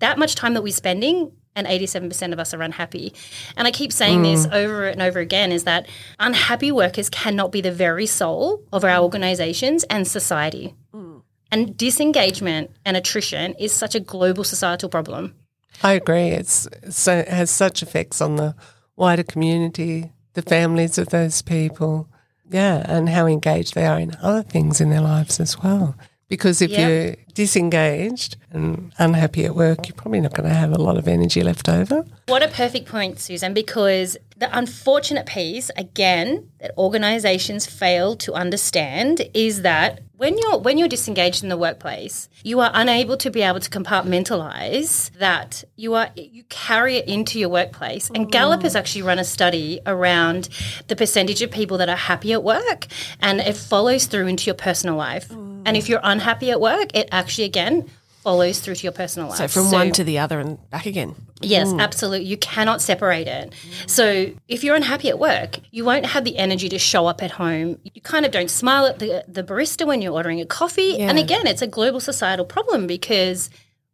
That 0.00 0.18
much 0.18 0.34
time 0.34 0.52
that 0.52 0.62
we're 0.62 0.74
spending, 0.74 1.32
and 1.54 1.66
87% 1.66 2.32
of 2.32 2.38
us 2.38 2.54
are 2.54 2.62
unhappy. 2.62 3.12
And 3.56 3.68
I 3.68 3.70
keep 3.70 3.92
saying 3.92 4.22
this 4.22 4.46
mm. 4.46 4.52
over 4.52 4.86
and 4.86 5.02
over 5.02 5.20
again 5.20 5.52
is 5.52 5.64
that 5.64 5.86
unhappy 6.18 6.72
workers 6.72 7.10
cannot 7.10 7.52
be 7.52 7.60
the 7.60 7.72
very 7.72 8.06
soul 8.06 8.62
of 8.72 8.84
our 8.84 9.02
organizations 9.02 9.84
and 9.84 10.06
society. 10.06 10.74
Mm. 10.94 11.22
And 11.50 11.76
disengagement 11.76 12.70
and 12.84 12.96
attrition 12.96 13.54
is 13.58 13.72
such 13.72 13.94
a 13.94 14.00
global 14.00 14.44
societal 14.44 14.88
problem. 14.88 15.34
I 15.82 15.92
agree. 15.92 16.28
It's 16.28 16.68
so 16.90 17.18
it 17.18 17.28
has 17.28 17.50
such 17.50 17.82
effects 17.82 18.20
on 18.20 18.36
the 18.36 18.54
wider 18.96 19.22
community, 19.22 20.12
the 20.34 20.42
families 20.42 20.98
of 20.98 21.08
those 21.08 21.42
people, 21.42 22.08
yeah, 22.50 22.84
and 22.86 23.08
how 23.08 23.26
engaged 23.26 23.74
they 23.74 23.86
are 23.86 23.98
in 23.98 24.16
other 24.22 24.42
things 24.42 24.80
in 24.80 24.90
their 24.90 25.00
lives 25.00 25.40
as 25.40 25.58
well. 25.62 25.96
Because 26.32 26.62
if 26.62 26.70
Yep. 26.70 26.80
you're 26.80 27.16
disengaged 27.34 28.38
and 28.52 28.90
unhappy 28.96 29.44
at 29.44 29.54
work, 29.54 29.86
you're 29.86 29.94
probably 29.94 30.18
not 30.18 30.32
going 30.32 30.48
to 30.48 30.54
have 30.54 30.72
a 30.72 30.78
lot 30.78 30.96
of 30.96 31.06
energy 31.06 31.42
left 31.42 31.68
over. 31.68 32.06
What 32.26 32.42
a 32.42 32.48
perfect 32.48 32.88
point, 32.88 33.20
Susan, 33.20 33.52
because 33.52 34.16
the 34.38 34.48
unfortunate 34.56 35.26
piece, 35.26 35.70
again, 35.76 36.48
that 36.60 36.70
organizations 36.78 37.66
fail 37.66 38.16
to 38.16 38.32
understand 38.32 39.28
is 39.34 39.60
that 39.60 40.00
when 40.16 40.38
you're 40.38 40.56
when 40.56 40.78
you're 40.78 40.88
disengaged 40.88 41.42
in 41.42 41.50
the 41.50 41.58
workplace, 41.58 42.30
you 42.42 42.60
are 42.60 42.70
unable 42.72 43.18
to 43.18 43.30
be 43.30 43.42
able 43.42 43.60
to 43.60 43.68
compartmentalize 43.68 45.10
that 45.18 45.64
you 45.76 45.92
are 45.92 46.08
you 46.16 46.44
carry 46.48 46.96
it 46.96 47.08
into 47.08 47.38
your 47.38 47.50
workplace. 47.50 48.10
And 48.14 48.32
Gallup 48.32 48.62
has 48.62 48.74
actually 48.74 49.02
run 49.02 49.18
a 49.18 49.24
study 49.24 49.80
around 49.84 50.48
the 50.88 50.96
percentage 50.96 51.42
of 51.42 51.50
people 51.50 51.76
that 51.76 51.90
are 51.90 52.02
happy 52.10 52.32
at 52.32 52.42
work 52.42 52.86
and 53.20 53.40
it 53.40 53.54
follows 53.54 54.06
through 54.06 54.28
into 54.28 54.46
your 54.46 54.54
personal 54.54 54.96
life. 54.96 55.30
And 55.66 55.76
if 55.76 55.88
you're 55.88 56.00
unhappy 56.02 56.50
at 56.50 56.60
work, 56.60 56.94
it 56.94 57.08
actually 57.12 57.44
again 57.44 57.88
follows 58.22 58.60
through 58.60 58.76
to 58.76 58.82
your 58.84 58.92
personal 58.92 59.28
life. 59.28 59.38
So 59.38 59.48
from 59.48 59.72
one 59.72 59.90
to 59.92 60.04
the 60.04 60.20
other 60.20 60.38
and 60.38 60.58
back 60.70 60.86
again. 60.86 61.16
Yes, 61.40 61.72
mm. 61.72 61.80
absolutely. 61.80 62.28
You 62.28 62.36
cannot 62.36 62.80
separate 62.80 63.26
it. 63.26 63.52
So 63.88 64.32
if 64.46 64.62
you're 64.62 64.76
unhappy 64.76 65.08
at 65.08 65.18
work, 65.18 65.58
you 65.72 65.84
won't 65.84 66.06
have 66.06 66.24
the 66.24 66.38
energy 66.38 66.68
to 66.68 66.78
show 66.78 67.08
up 67.08 67.20
at 67.20 67.32
home. 67.32 67.80
You 67.82 68.00
kind 68.00 68.24
of 68.24 68.30
don't 68.30 68.48
smile 68.48 68.86
at 68.86 69.00
the, 69.00 69.24
the 69.26 69.42
barista 69.42 69.86
when 69.86 70.02
you're 70.02 70.12
ordering 70.12 70.40
a 70.40 70.46
coffee. 70.46 71.00
And 71.00 71.18
again, 71.18 71.48
it's 71.48 71.62
a 71.62 71.66
global 71.66 71.98
societal 71.98 72.44
problem 72.44 72.86
because 72.86 73.50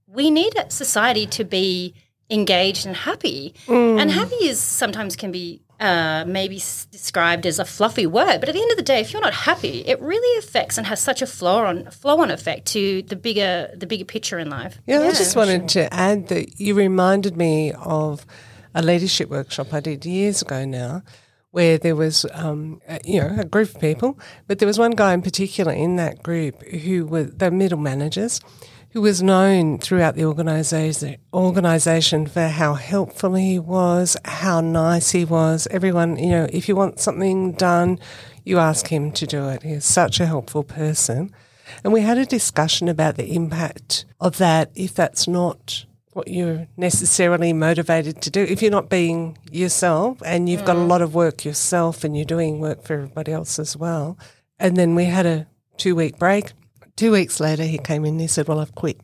we 0.07 0.31
need 0.31 0.55
a 0.59 0.71
society 0.71 1.25
to 1.27 1.45
be 1.45 1.95
engaged 2.29 2.85
and 2.85 2.95
happy. 2.95 3.55
Mm. 3.67 3.99
And 3.99 4.11
happy 4.11 4.45
is 4.45 4.61
sometimes 4.61 5.17
can 5.17 5.33
be 5.33 5.63
uh, 5.81 6.25
maybe 6.27 6.57
s- 6.57 6.87
described 6.91 7.47
as 7.47 7.59
a 7.59 7.65
fluffy 7.65 8.07
word, 8.07 8.39
but 8.41 8.49
at 8.49 8.55
the 8.55 8.61
end 8.61 8.71
of 8.73 8.77
the 8.77 8.83
day, 8.83 9.01
if 9.01 9.13
you're 9.13 9.23
not 9.23 9.35
happy, 9.35 9.85
it 9.87 10.01
really 10.01 10.39
affects 10.39 10.77
and 10.79 10.87
has 10.87 11.01
such 11.01 11.23
a 11.23 11.27
flow 11.27 11.65
on 11.65 11.89
flow 11.91 12.21
on 12.21 12.31
effect 12.31 12.67
to 12.67 13.03
the 13.03 13.17
bigger 13.17 13.71
the 13.77 13.87
bigger 13.87 14.05
picture 14.05 14.39
in 14.39 14.51
life. 14.51 14.79
Yeah, 14.87 15.01
I 15.03 15.11
just 15.13 15.37
wanted 15.37 15.69
to 15.71 15.93
add 15.95 16.29
that 16.29 16.59
you 16.61 16.75
reminded 16.75 17.37
me 17.37 17.73
of 17.73 18.27
a 18.75 18.83
leadership 18.83 19.29
workshop 19.31 19.73
I 19.73 19.81
did 19.81 20.05
years 20.05 20.43
ago 20.43 20.65
now, 20.65 21.03
where 21.53 21.79
there 21.79 21.97
was, 21.97 22.27
um, 22.35 22.81
a- 22.89 23.01
you 23.05 23.21
know, 23.21 23.37
a 23.39 23.45
group 23.45 23.75
of 23.75 23.81
people, 23.81 24.19
but 24.47 24.59
there 24.59 24.67
was 24.67 24.79
one 24.79 24.93
guy 24.93 25.15
in 25.15 25.23
particular 25.23 25.73
in 25.73 25.97
that 25.97 26.23
group 26.23 26.63
who 26.65 27.07
were 27.07 27.25
the 27.25 27.51
middle 27.51 27.79
managers, 27.79 28.41
who 28.91 29.03
was 29.03 29.23
known 29.23 29.79
throughout 29.79 30.15
the 30.15 30.25
organisation 30.25 32.27
for 32.27 32.49
how 32.49 32.75
helpful 32.75 33.35
he 33.35 33.59
was, 33.59 34.17
how 34.25 34.61
nice 34.61 35.11
he 35.11 35.25
was. 35.25 35.69
Everyone, 35.71 36.17
you 36.17 36.31
know, 36.31 36.49
if 36.53 36.69
you 36.69 36.77
want 36.77 36.99
something 36.99 37.53
done, 37.53 37.99
you 38.45 38.59
ask 38.59 38.89
him 38.89 39.13
to 39.13 39.27
do 39.27 39.49
it. 39.49 39.63
He's 39.63 39.85
such 39.85 40.21
a 40.21 40.27
helpful 40.27 40.65
person. 40.65 41.35
And 41.85 41.93
we 41.93 42.01
had 42.01 42.17
a 42.17 42.25
discussion 42.25 42.89
about 42.89 43.17
the 43.17 43.35
impact 43.35 44.07
of 44.21 44.39
that 44.39 44.71
if 44.75 44.95
that's 44.95 45.29
not 45.29 45.85
what 46.15 46.29
you're 46.29 46.67
necessarily 46.77 47.53
motivated 47.53 48.23
to 48.23 48.31
do. 48.31 48.43
If 48.43 48.63
you're 48.63 48.71
not 48.71 48.89
being 48.89 49.37
yourself 49.53 50.23
and 50.25 50.49
you've 50.49 50.65
got 50.65 50.77
a 50.77 50.81
mm. 50.81 50.89
lot 50.89 51.03
of 51.03 51.15
work 51.15 51.45
yourself 51.45 52.05
and 52.05 52.17
you're 52.17 52.25
doing 52.25 52.59
work 52.59 52.83
for 52.83 52.95
everybody 52.95 53.33
else 53.33 53.59
as 53.59 53.77
well. 53.77 54.19
And 54.59 54.77
then 54.77 54.95
we 54.95 55.05
had 55.05 55.27
a 55.27 55.47
two 55.77 55.95
week 55.95 56.19
break. 56.19 56.53
Two 56.99 57.13
weeks 57.13 57.39
later, 57.39 57.63
he 57.63 57.79
came 57.79 58.05
in 58.05 58.15
and 58.15 58.21
he 58.21 58.27
said, 58.27 58.49
Well, 58.49 58.59
I've 58.59 58.75
quit. 58.75 59.01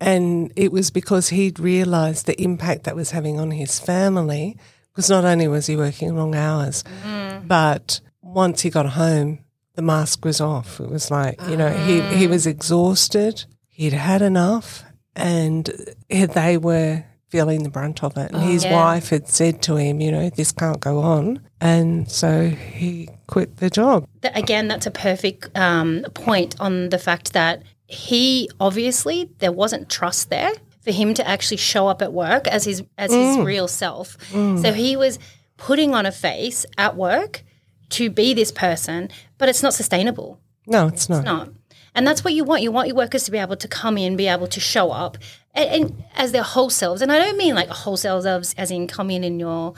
And 0.00 0.52
it 0.56 0.72
was 0.72 0.90
because 0.90 1.28
he'd 1.28 1.60
realised 1.60 2.26
the 2.26 2.42
impact 2.42 2.82
that 2.84 2.96
was 2.96 3.12
having 3.12 3.38
on 3.38 3.52
his 3.52 3.78
family. 3.78 4.56
Because 4.90 5.08
not 5.08 5.24
only 5.24 5.46
was 5.46 5.66
he 5.66 5.76
working 5.76 6.16
long 6.16 6.34
hours, 6.34 6.82
mm. 7.04 7.46
but 7.46 8.00
once 8.20 8.62
he 8.62 8.70
got 8.70 8.86
home, 8.86 9.44
the 9.76 9.82
mask 9.82 10.24
was 10.24 10.40
off. 10.40 10.80
It 10.80 10.90
was 10.90 11.08
like, 11.08 11.40
you 11.48 11.56
know, 11.56 11.68
he, 11.68 12.00
he 12.16 12.26
ah. 12.26 12.30
was 12.30 12.48
exhausted, 12.48 13.44
he'd 13.68 13.92
had 13.92 14.22
enough, 14.22 14.82
and 15.14 15.70
eh, 16.10 16.26
they 16.26 16.56
were 16.56 17.04
feeling 17.28 17.62
the 17.62 17.68
brunt 17.68 18.02
of 18.04 18.16
it. 18.16 18.30
And 18.32 18.42
his 18.42 18.64
Yeah. 18.64 18.74
wife 18.74 19.10
had 19.10 19.28
said 19.28 19.62
to 19.62 19.76
him, 19.76 20.00
you 20.00 20.12
know, 20.12 20.30
this 20.30 20.52
can't 20.52 20.80
go 20.80 21.00
on. 21.00 21.40
And 21.60 22.10
so 22.10 22.48
he 22.48 23.08
quit 23.26 23.56
the 23.56 23.68
job. 23.70 24.06
Again, 24.34 24.68
that's 24.68 24.86
a 24.86 24.90
perfect 24.90 25.56
um, 25.58 26.04
point 26.14 26.54
on 26.60 26.90
the 26.90 26.98
fact 26.98 27.32
that 27.32 27.62
he 27.86 28.48
obviously 28.60 29.30
there 29.38 29.52
wasn't 29.52 29.88
trust 29.88 30.30
there 30.30 30.52
for 30.82 30.92
him 30.92 31.14
to 31.14 31.26
actually 31.28 31.56
show 31.56 31.88
up 31.88 32.00
at 32.02 32.12
work 32.12 32.46
as 32.46 32.64
his 32.64 32.82
as 32.98 33.12
his 33.12 33.38
real 33.38 33.66
self. 33.68 34.16
So 34.32 34.72
he 34.72 34.96
was 34.96 35.18
putting 35.56 35.94
on 35.94 36.06
a 36.06 36.12
face 36.12 36.64
at 36.78 36.96
work 36.96 37.42
to 37.90 38.10
be 38.10 38.34
this 38.34 38.52
person, 38.52 39.08
but 39.38 39.48
it's 39.48 39.62
not 39.62 39.74
sustainable. 39.74 40.38
No, 40.66 40.88
it's 40.88 41.08
not. 41.08 41.24
not. 41.24 41.48
And 41.94 42.06
that's 42.06 42.22
what 42.24 42.34
you 42.34 42.44
want. 42.44 42.62
You 42.62 42.70
want 42.72 42.88
your 42.88 42.96
workers 42.96 43.24
to 43.24 43.30
be 43.30 43.38
able 43.38 43.56
to 43.56 43.68
come 43.68 43.96
in, 43.96 44.16
be 44.16 44.26
able 44.28 44.48
to 44.48 44.60
show 44.60 44.90
up 44.90 45.16
and, 45.56 45.68
and 45.70 46.04
as 46.14 46.32
their 46.32 46.42
whole 46.42 46.70
selves. 46.70 47.02
And 47.02 47.10
I 47.10 47.18
don't 47.18 47.36
mean 47.36 47.54
like 47.54 47.68
whole 47.68 47.96
selves 47.96 48.26
as, 48.26 48.54
as 48.54 48.70
in 48.70 48.86
come 48.86 49.10
in 49.10 49.24
in 49.24 49.40
your 49.40 49.74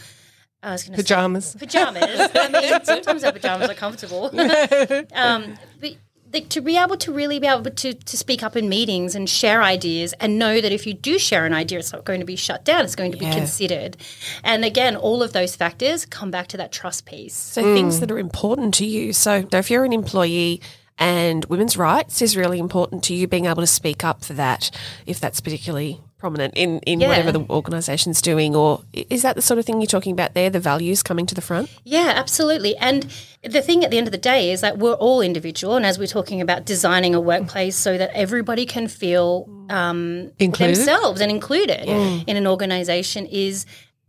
I 0.63 0.73
was 0.73 0.83
going 0.83 0.97
to 0.97 1.03
Pajamas. 1.03 1.55
pajamas. 1.55 2.03
I 2.35 2.49
mean, 2.49 2.85
sometimes 2.85 3.23
our 3.23 3.33
pajamas 3.33 3.71
are 3.71 3.75
comfortable. 3.75 4.25
um, 5.15 5.55
but 5.81 5.97
like, 6.33 6.49
to 6.51 6.61
be 6.61 6.77
able 6.77 6.97
to 6.97 7.13
really 7.13 7.39
be 7.39 7.47
able 7.47 7.71
to, 7.71 7.95
to 7.95 8.17
speak 8.17 8.43
up 8.43 8.57
in 8.57 8.69
meetings 8.69 9.15
and 9.15 9.31
share 9.31 9.63
ideas 9.63 10.15
and 10.15 10.39
know 10.39 10.61
that 10.61 10.73
if 10.73 10.87
you 10.87 10.95
do 10.95 11.19
share 11.19 11.47
an 11.47 11.55
idea, 11.55 11.79
it's 11.79 11.93
not 11.93 12.05
going 12.05 12.21
to 12.21 12.27
be 12.27 12.37
shut 12.37 12.65
down, 12.65 12.85
it's 12.85 12.97
going 12.97 13.13
to 13.13 13.19
be 13.19 13.31
considered. 13.31 13.97
And 14.43 14.65
again, 14.65 14.97
all 14.97 15.23
of 15.23 15.33
those 15.33 15.55
factors 15.55 16.05
come 16.05 16.31
back 16.31 16.49
to 16.49 16.57
that 16.57 16.73
trust 16.73 17.07
piece. 17.07 17.35
So 17.35 17.63
things 17.63 18.01
that 18.01 18.11
are 18.11 18.19
important 18.19 18.75
to 18.75 18.85
you. 18.85 19.13
So 19.13 19.47
if 19.53 19.71
you're 19.71 19.85
an 19.85 19.93
employee 19.93 20.61
and 20.99 21.45
women's 21.47 21.77
rights 21.77 22.21
is 22.23 22.37
really 22.37 22.59
important 22.59 23.05
to 23.05 23.15
you, 23.15 23.27
being 23.27 23.47
able 23.47 23.63
to 23.63 23.67
speak 23.67 24.05
up 24.05 24.25
for 24.25 24.33
that, 24.35 24.71
if 25.07 25.21
that's 25.21 25.41
particularly 25.41 26.01
prominent 26.19 26.53
in, 26.57 26.81
in 26.81 27.01
Yeah. 27.01 27.09
whatever 27.09 27.31
the 27.31 27.45
organisation's 27.49 28.21
doing, 28.21 28.57
or 28.57 28.83
is 28.93 29.23
that 29.23 29.37
the 29.37 29.43
sort 29.43 29.59
of 29.59 29.65
thing 29.65 29.81
you're 29.81 29.87
talking 29.87 30.11
about 30.13 30.35
there, 30.35 30.51
the 30.51 30.59
values 30.59 31.01
coming 31.03 31.27
to 31.27 31.35
the 31.35 31.41
front? 31.41 31.71
Yeah, 31.85 32.13
absolutely. 32.17 32.77
And 32.79 33.07
the 33.45 33.63
thing 33.63 33.85
at 33.85 33.93
the 33.93 33.99
end 33.99 34.09
of 34.09 34.13
the 34.13 34.19
day 34.19 34.51
is 34.51 34.61
that 34.61 34.79
we're 34.79 34.95
all 34.95 35.21
individual. 35.21 35.77
And 35.77 35.87
as 35.87 35.97
we're 35.97 36.09
talking 36.09 36.41
about 36.41 36.65
designing 36.65 37.15
a 37.15 37.21
workplace 37.21 37.77
so 37.77 37.97
that 37.97 38.11
everybody 38.15 38.67
can 38.67 38.89
feel 38.89 39.49
um, 39.71 40.33
themselves 40.39 41.21
and 41.21 41.31
included 41.31 41.87
in 42.27 42.37
an 42.37 42.49
organization, 42.49 43.25
is 43.27 43.65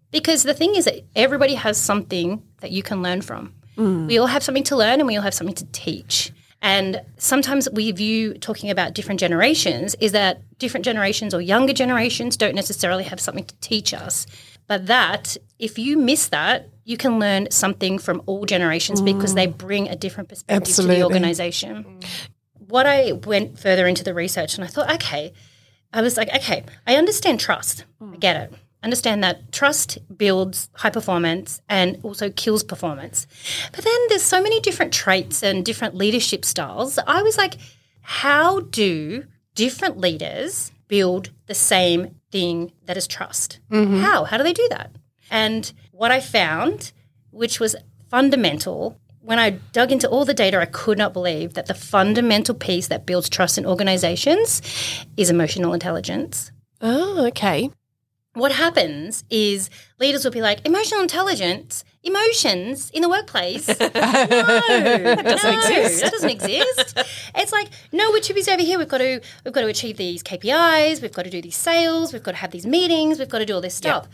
because 0.09 0.41
the 0.41 0.55
thing 0.55 0.75
is 0.75 0.85
that 0.85 1.01
everybody 1.15 1.53
has 1.53 1.77
something 1.77 2.41
that 2.61 2.71
you 2.71 2.81
can 2.81 3.03
learn 3.03 3.21
from. 3.21 3.53
We 3.77 4.17
all 4.17 4.25
have 4.27 4.43
something 4.43 4.63
to 4.65 4.75
learn 4.75 4.99
and 4.99 5.05
we 5.07 5.15
all 5.15 5.21
have 5.23 5.35
something 5.35 5.55
to 5.55 5.65
teach. 5.71 6.33
And 6.61 7.01
sometimes 7.17 7.69
we 7.71 7.91
view 7.91 8.33
talking 8.33 8.69
about 8.69 8.93
different 8.93 9.19
generations 9.19 9.95
is 10.01 10.11
that 10.11 10.41
different 10.59 10.83
generations 10.83 11.33
or 11.33 11.41
younger 11.41 11.73
generations 11.73 12.35
don't 12.35 12.55
necessarily 12.55 13.03
have 13.05 13.19
something 13.19 13.45
to 13.45 13.55
teach 13.61 13.93
us. 13.93 14.25
But 14.67 14.87
that, 14.87 15.37
if 15.57 15.79
you 15.79 15.97
miss 15.97 16.27
that, 16.27 16.69
you 16.83 16.97
can 16.97 17.17
learn 17.17 17.49
something 17.49 17.97
from 17.97 18.21
all 18.25 18.45
generations 18.45 19.01
because 19.01 19.33
they 19.35 19.47
mm. 19.47 19.57
bring 19.57 19.87
a 19.87 19.95
different 19.95 20.29
perspective 20.29 20.75
to 20.75 20.83
the 20.83 21.03
organization. 21.03 21.83
Mm. 21.83 22.05
What 22.67 22.85
I 22.85 23.13
went 23.13 23.57
further 23.57 23.87
into 23.87 24.03
the 24.03 24.13
research 24.13 24.55
and 24.55 24.63
I 24.63 24.67
thought, 24.67 24.93
okay, 24.95 25.33
I 25.93 26.01
was 26.01 26.17
like, 26.17 26.29
okay, 26.35 26.65
I 26.85 26.97
understand 26.97 27.39
trust. 27.39 27.85
Mm. 28.01 28.13
I 28.13 28.17
get 28.17 28.35
it. 28.35 28.53
Understand 28.81 29.23
that 29.23 29.51
trust 29.51 29.97
builds 30.15 30.69
high 30.73 30.89
performance 30.89 31.61
and 31.67 31.99
also 32.01 32.29
kills 32.29 32.63
performance. 32.63 33.27
But 33.73 33.83
then 33.83 33.99
there's 34.07 34.23
so 34.23 34.41
many 34.41 34.61
different 34.61 34.93
traits 34.93 35.43
and 35.43 35.65
different 35.65 35.95
leadership 35.95 36.45
styles. 36.45 36.97
I 37.05 37.21
was 37.21 37.37
like, 37.37 37.55
how 38.01 38.61
do 38.61 39.25
different 39.53 39.97
leaders 39.97 40.71
build 40.87 41.31
the 41.47 41.53
same 41.53 42.15
thing 42.31 42.71
that 42.85 42.95
is 42.95 43.05
trust? 43.05 43.59
Mm-hmm. 43.69 43.99
How? 43.99 44.23
How 44.23 44.37
do 44.37 44.43
they 44.43 44.53
do 44.53 44.67
that? 44.69 44.91
And 45.29 45.71
what 45.91 46.11
I 46.11 46.21
found, 46.21 46.93
which 47.31 47.59
was 47.59 47.75
fundamental, 48.09 48.97
when 49.19 49.39
I 49.39 49.51
dug 49.51 49.91
into 49.91 50.07
all 50.07 50.23
the 50.23 50.33
data, 50.33 50.59
I 50.59 50.65
could 50.65 50.97
not 50.97 51.13
believe 51.13 51.53
that 51.53 51.67
the 51.67 51.73
fundamental 51.73 52.55
piece 52.55 52.87
that 52.87 53.05
builds 53.05 53.29
trust 53.29 53.57
in 53.57 53.65
organizations 53.65 54.61
is 55.17 55.29
emotional 55.29 55.73
intelligence. 55.73 56.51
Oh, 56.81 57.25
okay. 57.27 57.69
What 58.39 58.53
happens 58.53 59.23
is 59.29 59.69
leaders 59.99 60.23
will 60.23 60.31
be 60.31 60.41
like, 60.41 60.65
emotional 60.65 61.01
intelligence, 61.01 61.83
emotions 62.03 62.89
in 62.91 63.01
the 63.01 63.09
workplace. 63.09 63.67
no, 63.79 63.89
that 63.89 65.23
doesn't 65.23 65.53
exist. 65.53 66.01
That 66.01 66.11
doesn't 66.11 66.29
exist. 66.29 66.97
It's 67.35 67.51
like, 67.51 67.69
no, 67.91 68.09
we're 68.11 68.21
busy 68.21 68.51
over 68.51 68.61
here. 68.61 68.79
We've 68.79 68.87
got 68.87 68.99
to 68.99 69.19
we've 69.43 69.53
got 69.53 69.61
to 69.61 69.67
achieve 69.67 69.97
these 69.97 70.23
KPIs, 70.23 71.01
we've 71.01 71.13
got 71.13 71.23
to 71.23 71.29
do 71.29 71.41
these 71.41 71.57
sales, 71.57 72.13
we've 72.13 72.23
got 72.23 72.31
to 72.31 72.37
have 72.37 72.51
these 72.51 72.65
meetings, 72.65 73.19
we've 73.19 73.29
got 73.29 73.39
to 73.39 73.45
do 73.45 73.55
all 73.55 73.61
this 73.61 73.75
stuff. 73.75 74.07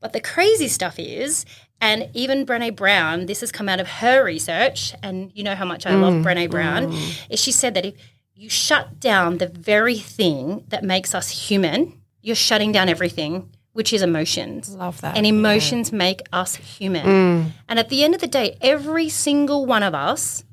But 0.00 0.14
the 0.14 0.20
crazy 0.20 0.68
stuff 0.68 0.98
is, 0.98 1.44
and 1.80 2.08
even 2.14 2.46
Brene 2.46 2.74
Brown, 2.74 3.26
this 3.26 3.40
has 3.40 3.52
come 3.52 3.68
out 3.68 3.80
of 3.80 3.88
her 3.88 4.24
research, 4.24 4.94
and 5.02 5.30
you 5.34 5.44
know 5.44 5.54
how 5.54 5.66
much 5.66 5.84
I 5.86 5.94
love 5.94 6.14
mm, 6.14 6.24
Brene 6.24 6.50
Brown, 6.50 6.92
mm. 6.92 7.26
is 7.28 7.38
she 7.38 7.52
said 7.52 7.74
that 7.74 7.84
if 7.84 7.94
you 8.34 8.48
shut 8.48 8.98
down 8.98 9.36
the 9.36 9.46
very 9.46 9.98
thing 9.98 10.64
that 10.68 10.82
makes 10.82 11.14
us 11.14 11.48
human, 11.48 11.99
you're 12.22 12.36
shutting 12.36 12.72
down 12.72 12.88
everything, 12.88 13.50
which 13.72 13.92
is 13.92 14.02
emotions. 14.02 14.74
Love 14.74 15.00
that. 15.00 15.16
And 15.16 15.26
emotions 15.26 15.92
make 15.92 16.22
us 16.32 16.56
human. 16.56 17.06
Mm. 17.06 17.52
And 17.68 17.78
at 17.78 17.88
the 17.88 18.04
end 18.04 18.14
of 18.14 18.20
the 18.20 18.26
day, 18.26 18.56
every 18.60 19.08
single 19.08 19.66
one 19.66 19.82
of 19.82 19.94
us 19.94 20.44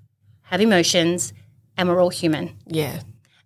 have 0.44 0.62
emotions, 0.62 1.34
and 1.76 1.90
we're 1.90 2.02
all 2.02 2.10
human. 2.10 2.56
Yeah. 2.66 3.02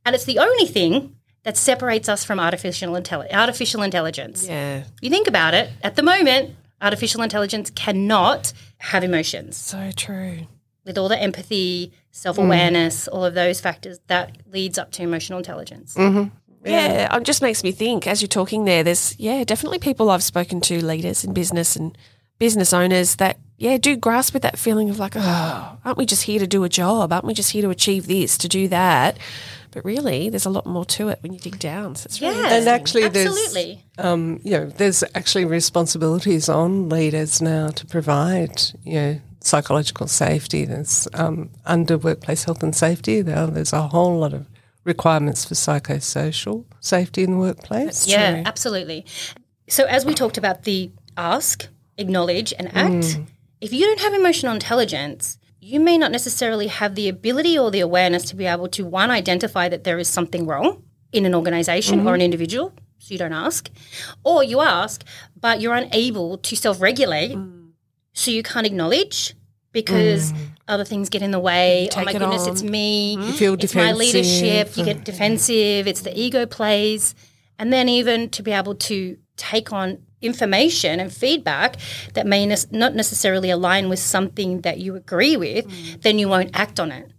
And 0.06 0.16
it's 0.16 0.26
the 0.26 0.40
only 0.40 0.66
thing 0.66 1.16
that 1.44 1.58
separates 1.58 2.08
us 2.08 2.24
from 2.24 2.40
artificial, 2.40 2.94
intelli- 2.94 3.34
artificial 3.34 3.82
intelligence. 3.82 4.48
Yeah. 4.48 4.84
You 5.02 5.10
think 5.10 5.28
about 5.28 5.54
it, 5.54 5.70
at 5.84 5.96
the 5.96 6.04
moment, 6.04 6.56
artificial 6.82 7.22
intelligence 7.22 7.70
cannot 7.72 8.54
have 8.78 9.04
emotions. 9.04 9.58
So 9.58 9.92
true. 9.96 10.48
With 10.86 10.98
all 10.98 11.10
the 11.10 11.18
empathy, 11.20 11.94
self 12.12 12.38
awareness, 12.40 13.08
all 13.08 13.24
of 13.24 13.36
those 13.36 13.62
factors, 13.62 14.00
that 14.08 14.38
leads 14.52 14.78
up 14.78 14.92
to 14.94 15.04
emotional 15.04 15.38
intelligence. 15.38 15.96
Mm-hmm. 15.96 16.36
Yeah, 16.66 17.16
it 17.16 17.24
just 17.24 17.42
makes 17.42 17.64
me 17.64 17.72
think 17.72 18.08
as 18.08 18.22
you're 18.22 18.28
talking 18.28 18.66
there, 18.66 18.84
there's, 18.84 19.18
yeah, 19.20 19.44
definitely 19.44 19.80
people 19.80 20.10
I've 20.10 20.24
spoken 20.24 20.62
to, 20.62 20.84
leaders 20.86 21.24
in 21.24 21.34
business 21.34 21.76
and 21.76 21.98
business 22.40 22.74
owners 22.74 23.16
that, 23.18 23.38
yeah, 23.58 23.78
do 23.78 23.96
grasp 23.96 24.34
with 24.34 24.44
that 24.44 24.58
feeling 24.60 24.90
of 24.90 25.00
like, 25.00 25.14
oh, 25.16 25.78
aren't 25.86 25.98
we 25.98 26.06
just 26.06 26.24
here 26.24 26.40
to 26.40 26.48
do 26.48 26.64
a 26.64 26.70
job? 26.70 27.14
Aren't 27.14 27.26
we 27.26 27.34
just 27.34 27.52
here 27.52 27.62
to 27.62 27.70
achieve 27.70 28.08
this, 28.08 28.38
to 28.40 28.48
do 28.48 28.68
that? 28.70 29.18
But 29.72 29.86
really, 29.86 30.30
there's 30.30 30.46
a 30.46 30.50
lot 30.50 30.66
more 30.66 30.84
to 30.86 31.08
it 31.10 31.20
when 31.22 31.32
you 31.32 31.40
dig 31.40 31.58
down. 31.58 31.96
So 31.96 32.06
it's 32.08 32.20
really 32.20 32.36
Yeah. 32.36 32.48
And 32.56 32.68
interesting. 32.68 32.74
actually, 33.04 33.04
Absolutely. 33.22 33.84
there's 33.96 34.06
um, 34.06 34.40
you 34.44 34.52
know, 34.52 34.66
there's 34.66 35.04
actually 35.16 35.46
responsibilities 35.46 36.50
on 36.50 36.90
leaders 36.90 37.42
now 37.42 37.70
to 37.70 37.86
provide 37.86 38.62
you 38.84 38.94
know 38.96 39.22
psychological 39.40 40.08
safety. 40.08 40.66
There's 40.66 41.08
um, 41.14 41.52
under 41.66 41.98
workplace 41.98 42.44
health 42.44 42.62
and 42.64 42.76
safety. 42.76 43.22
There, 43.22 43.48
there's 43.48 43.72
a 43.74 43.84
whole 43.88 44.18
lot 44.20 44.34
of 44.34 44.46
requirements 44.84 45.46
for 45.46 45.54
psychosocial 45.54 46.66
safety 46.80 47.24
in 47.24 47.32
the 47.32 47.38
workplace. 47.38 48.08
Yeah, 48.08 48.44
absolutely. 48.46 49.06
So, 49.68 49.86
as 49.86 50.06
we 50.06 50.14
talked 50.14 50.38
about 50.38 50.64
the 50.64 50.92
ask, 51.18 51.68
acknowledge, 51.98 52.54
and 52.58 52.76
act, 52.76 53.14
hmm. 53.14 53.24
if 53.62 53.72
you 53.72 53.86
don't 53.86 54.00
have 54.00 54.14
emotional 54.14 54.54
intelligence, 54.54 55.38
you 55.60 55.80
may 55.80 55.98
not 55.98 56.12
necessarily 56.12 56.68
have 56.68 56.96
the 56.96 57.08
ability 57.08 57.58
or 57.58 57.70
the 57.72 57.80
awareness 57.80 58.26
to 58.26 58.36
be 58.36 58.46
able 58.46 58.68
to, 58.70 58.86
one, 58.86 59.12
identify 59.12 59.70
that 59.70 59.84
there 59.84 60.00
is 60.00 60.08
something 60.08 60.46
wrong 60.46 60.84
in 61.12 61.26
an 61.26 61.36
organization 61.36 62.00
or 62.00 62.04
mm-hmm. 62.04 62.16
an 62.16 62.22
individual. 62.22 62.74
So, 63.00 63.14
you 63.14 63.18
don't 63.18 63.34
ask. 63.34 63.70
Or 64.24 64.44
you 64.44 64.62
ask, 64.62 65.04
but 65.40 65.62
you're 65.62 65.76
unable 65.76 66.38
to 66.40 66.56
self 66.56 66.82
regulate. 66.82 67.34
Hmm. 67.34 67.70
So, 68.14 68.32
you 68.32 68.44
can't 68.44 68.66
acknowledge 68.66 69.36
because 69.72 70.32
hmm. 70.32 70.38
Other 70.72 70.86
things 70.86 71.10
get 71.10 71.22
in 71.22 71.32
the 71.32 71.40
way. 71.40 71.90
Oh 71.96 72.04
my 72.04 72.12
it 72.12 72.18
goodness, 72.18 72.44
on. 72.44 72.54
it's 72.54 72.64
me. 72.64 73.18
Mm-hmm. 73.18 73.28
You 73.28 73.34
feel 73.34 73.54
it's 73.54 73.76
my 73.76 73.92
leadership. 73.92 74.78
You 74.78 74.86
get 74.86 74.98
mm-hmm. 74.98 75.04
defensive. 75.04 75.88
It's 75.88 76.02
the 76.02 76.18
ego 76.20 76.46
plays. 76.46 77.14
And 77.60 77.72
then 77.72 77.90
even 77.90 78.30
to 78.30 78.42
be 78.42 78.52
able 78.52 78.76
to 78.76 79.18
take 79.36 79.72
on 79.74 80.00
information 80.22 81.00
and 81.00 81.12
feedback 81.12 81.78
that 82.14 82.26
may 82.26 82.46
ne- 82.46 82.56
not 82.72 82.96
necessarily 82.96 83.50
align 83.50 83.90
with 83.90 84.00
something 84.00 84.62
that 84.62 84.80
you 84.80 84.96
agree 84.96 85.36
with, 85.36 85.68
mm. 85.68 86.02
then 86.02 86.18
you 86.20 86.28
won't 86.30 86.52
act 86.54 86.80
on 86.80 86.92
it. 86.92 87.12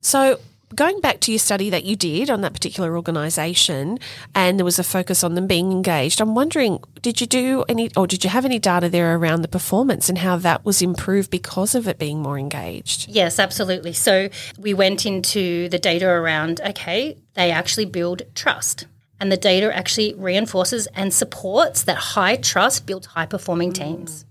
So, 0.00 0.38
Going 0.76 1.00
back 1.00 1.20
to 1.20 1.32
your 1.32 1.38
study 1.38 1.70
that 1.70 1.84
you 1.84 1.96
did 1.96 2.28
on 2.28 2.42
that 2.42 2.52
particular 2.52 2.96
organisation, 2.96 3.98
and 4.34 4.58
there 4.58 4.64
was 4.64 4.78
a 4.78 4.84
focus 4.84 5.24
on 5.24 5.34
them 5.34 5.46
being 5.46 5.72
engaged, 5.72 6.20
I'm 6.20 6.34
wondering, 6.34 6.84
did 7.00 7.18
you 7.18 7.26
do 7.26 7.64
any, 7.66 7.90
or 7.96 8.06
did 8.06 8.24
you 8.24 8.28
have 8.28 8.44
any 8.44 8.58
data 8.58 8.90
there 8.90 9.16
around 9.16 9.40
the 9.40 9.48
performance 9.48 10.10
and 10.10 10.18
how 10.18 10.36
that 10.36 10.66
was 10.66 10.82
improved 10.82 11.30
because 11.30 11.74
of 11.74 11.88
it 11.88 11.98
being 11.98 12.20
more 12.20 12.38
engaged? 12.38 13.08
Yes, 13.08 13.38
absolutely. 13.38 13.94
So 13.94 14.28
we 14.58 14.74
went 14.74 15.06
into 15.06 15.70
the 15.70 15.78
data 15.78 16.06
around, 16.06 16.60
okay, 16.60 17.16
they 17.32 17.50
actually 17.50 17.86
build 17.86 18.22
trust. 18.34 18.86
And 19.18 19.32
the 19.32 19.38
data 19.38 19.74
actually 19.74 20.12
reinforces 20.12 20.88
and 20.88 21.14
supports 21.14 21.84
that 21.84 21.96
high 21.96 22.36
trust 22.36 22.84
builds 22.84 23.06
high 23.06 23.24
performing 23.24 23.70
mm. 23.70 23.76
teams. 23.76 24.26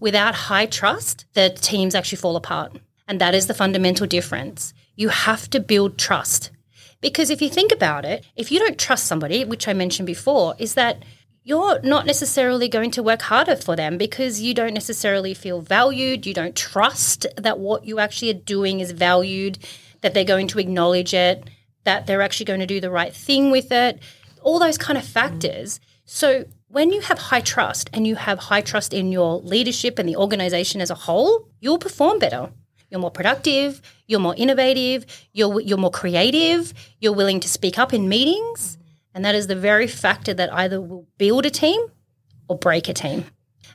Without 0.00 0.34
high 0.34 0.66
trust, 0.66 1.26
the 1.34 1.50
teams 1.50 1.94
actually 1.94 2.18
fall 2.18 2.34
apart. 2.34 2.72
And 3.06 3.20
that 3.20 3.36
is 3.36 3.46
the 3.46 3.54
fundamental 3.54 4.08
difference. 4.08 4.74
You 4.96 5.10
have 5.10 5.48
to 5.50 5.60
build 5.60 5.98
trust. 5.98 6.50
Because 7.00 7.30
if 7.30 7.40
you 7.40 7.48
think 7.48 7.70
about 7.70 8.04
it, 8.04 8.26
if 8.34 8.50
you 8.50 8.58
don't 8.58 8.78
trust 8.78 9.04
somebody, 9.06 9.44
which 9.44 9.68
I 9.68 9.74
mentioned 9.74 10.06
before, 10.06 10.54
is 10.58 10.74
that 10.74 11.04
you're 11.44 11.80
not 11.82 12.06
necessarily 12.06 12.68
going 12.68 12.90
to 12.90 13.02
work 13.04 13.22
harder 13.22 13.54
for 13.54 13.76
them 13.76 13.98
because 13.98 14.40
you 14.40 14.52
don't 14.52 14.74
necessarily 14.74 15.32
feel 15.32 15.60
valued. 15.60 16.26
You 16.26 16.34
don't 16.34 16.56
trust 16.56 17.26
that 17.36 17.60
what 17.60 17.84
you 17.84 18.00
actually 18.00 18.30
are 18.30 18.34
doing 18.34 18.80
is 18.80 18.90
valued, 18.90 19.58
that 20.00 20.12
they're 20.12 20.24
going 20.24 20.48
to 20.48 20.58
acknowledge 20.58 21.14
it, 21.14 21.48
that 21.84 22.06
they're 22.06 22.22
actually 22.22 22.46
going 22.46 22.60
to 22.60 22.66
do 22.66 22.80
the 22.80 22.90
right 22.90 23.14
thing 23.14 23.52
with 23.52 23.70
it, 23.70 24.00
all 24.42 24.58
those 24.58 24.76
kind 24.76 24.98
of 24.98 25.04
factors. 25.04 25.78
So 26.04 26.46
when 26.68 26.90
you 26.90 27.00
have 27.02 27.18
high 27.18 27.42
trust 27.42 27.90
and 27.92 28.06
you 28.06 28.16
have 28.16 28.38
high 28.38 28.60
trust 28.60 28.92
in 28.92 29.12
your 29.12 29.38
leadership 29.38 29.98
and 29.98 30.08
the 30.08 30.16
organization 30.16 30.80
as 30.80 30.90
a 30.90 30.96
whole, 30.96 31.48
you'll 31.60 31.78
perform 31.78 32.18
better. 32.18 32.50
You're 32.90 33.00
more 33.00 33.10
productive, 33.10 33.82
you're 34.06 34.20
more 34.20 34.34
innovative, 34.36 35.06
you're, 35.32 35.60
you're 35.60 35.78
more 35.78 35.90
creative, 35.90 36.72
you're 37.00 37.12
willing 37.12 37.40
to 37.40 37.48
speak 37.48 37.78
up 37.78 37.92
in 37.92 38.08
meetings. 38.08 38.78
And 39.14 39.24
that 39.24 39.34
is 39.34 39.46
the 39.46 39.56
very 39.56 39.86
factor 39.86 40.34
that 40.34 40.52
either 40.52 40.80
will 40.80 41.06
build 41.18 41.46
a 41.46 41.50
team 41.50 41.80
or 42.48 42.58
break 42.58 42.88
a 42.88 42.94
team. 42.94 43.24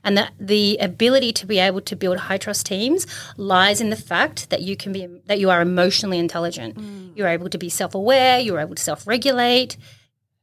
And 0.03 0.17
that 0.17 0.33
the 0.39 0.77
ability 0.77 1.31
to 1.33 1.45
be 1.45 1.59
able 1.59 1.81
to 1.81 1.95
build 1.95 2.17
high 2.17 2.37
trust 2.37 2.65
teams 2.65 3.05
lies 3.37 3.81
in 3.81 3.89
the 3.89 3.95
fact 3.95 4.49
that 4.49 4.61
you 4.61 4.75
can 4.75 4.91
be 4.91 5.07
that 5.25 5.39
you 5.39 5.49
are 5.49 5.61
emotionally 5.61 6.17
intelligent. 6.17 6.75
Mm. 6.75 7.11
You're 7.15 7.27
able 7.27 7.49
to 7.49 7.57
be 7.57 7.69
self-aware, 7.69 8.39
you're 8.39 8.59
able 8.59 8.75
to 8.75 8.81
self-regulate. 8.81 9.77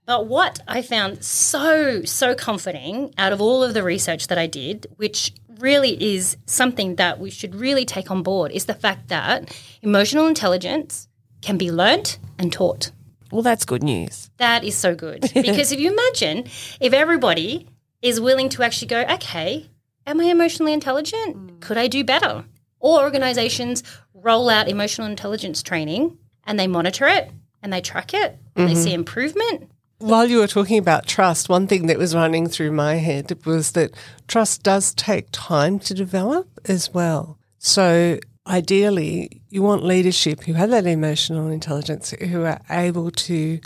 But 0.06 0.26
what 0.26 0.60
I 0.68 0.82
found 0.82 1.24
so 1.24 2.02
so 2.04 2.34
comforting 2.34 3.12
out 3.18 3.32
of 3.32 3.40
all 3.40 3.64
of 3.64 3.74
the 3.74 3.82
research 3.82 4.28
that 4.28 4.38
I 4.38 4.46
did, 4.46 4.86
which 4.96 5.32
really 5.60 6.14
is 6.14 6.36
something 6.46 6.96
that 6.96 7.18
we 7.18 7.30
should 7.30 7.54
really 7.54 7.84
take 7.84 8.10
on 8.10 8.22
board, 8.22 8.52
is 8.52 8.66
the 8.66 8.74
fact 8.74 9.08
that 9.08 9.54
emotional 9.82 10.26
intelligence 10.26 11.08
can 11.42 11.56
be 11.56 11.70
learnt 11.70 12.18
and 12.38 12.52
taught. 12.52 12.90
Well, 13.30 13.42
that's 13.42 13.64
good 13.64 13.82
news. 13.82 14.30
That 14.38 14.64
is 14.64 14.76
so 14.76 14.94
good. 14.94 15.22
Because 15.34 15.72
if 15.72 15.78
you 15.80 15.92
imagine 15.92 16.44
if 16.80 16.92
everybody 16.92 17.68
is 18.02 18.20
willing 18.20 18.48
to 18.50 18.62
actually 18.62 18.88
go, 18.88 19.02
okay, 19.02 19.68
am 20.06 20.20
I 20.20 20.24
emotionally 20.24 20.72
intelligent? 20.72 21.60
Could 21.60 21.76
I 21.76 21.88
do 21.88 22.04
better? 22.04 22.44
Or 22.80 23.00
organizations 23.00 23.82
roll 24.14 24.48
out 24.48 24.68
emotional 24.68 25.06
intelligence 25.06 25.62
training 25.62 26.16
and 26.44 26.58
they 26.58 26.66
monitor 26.66 27.06
it 27.06 27.30
and 27.62 27.72
they 27.72 27.80
track 27.80 28.14
it 28.14 28.38
and 28.56 28.68
they 28.68 28.74
see 28.74 28.90
mm-hmm. 28.90 29.00
improvement. 29.00 29.70
While 29.98 30.26
you 30.26 30.38
were 30.38 30.46
talking 30.46 30.78
about 30.78 31.08
trust, 31.08 31.48
one 31.48 31.66
thing 31.66 31.88
that 31.88 31.98
was 31.98 32.14
running 32.14 32.46
through 32.48 32.70
my 32.70 32.94
head 32.96 33.36
was 33.44 33.72
that 33.72 33.94
trust 34.28 34.62
does 34.62 34.94
take 34.94 35.26
time 35.32 35.80
to 35.80 35.94
develop 35.94 36.48
as 36.66 36.94
well. 36.94 37.36
So 37.58 38.20
ideally, 38.46 39.42
you 39.48 39.62
want 39.62 39.84
leadership 39.84 40.44
who 40.44 40.52
have 40.52 40.70
that 40.70 40.86
emotional 40.86 41.48
intelligence, 41.48 42.10
who 42.10 42.44
are 42.44 42.60
able 42.70 43.10
to 43.10 43.58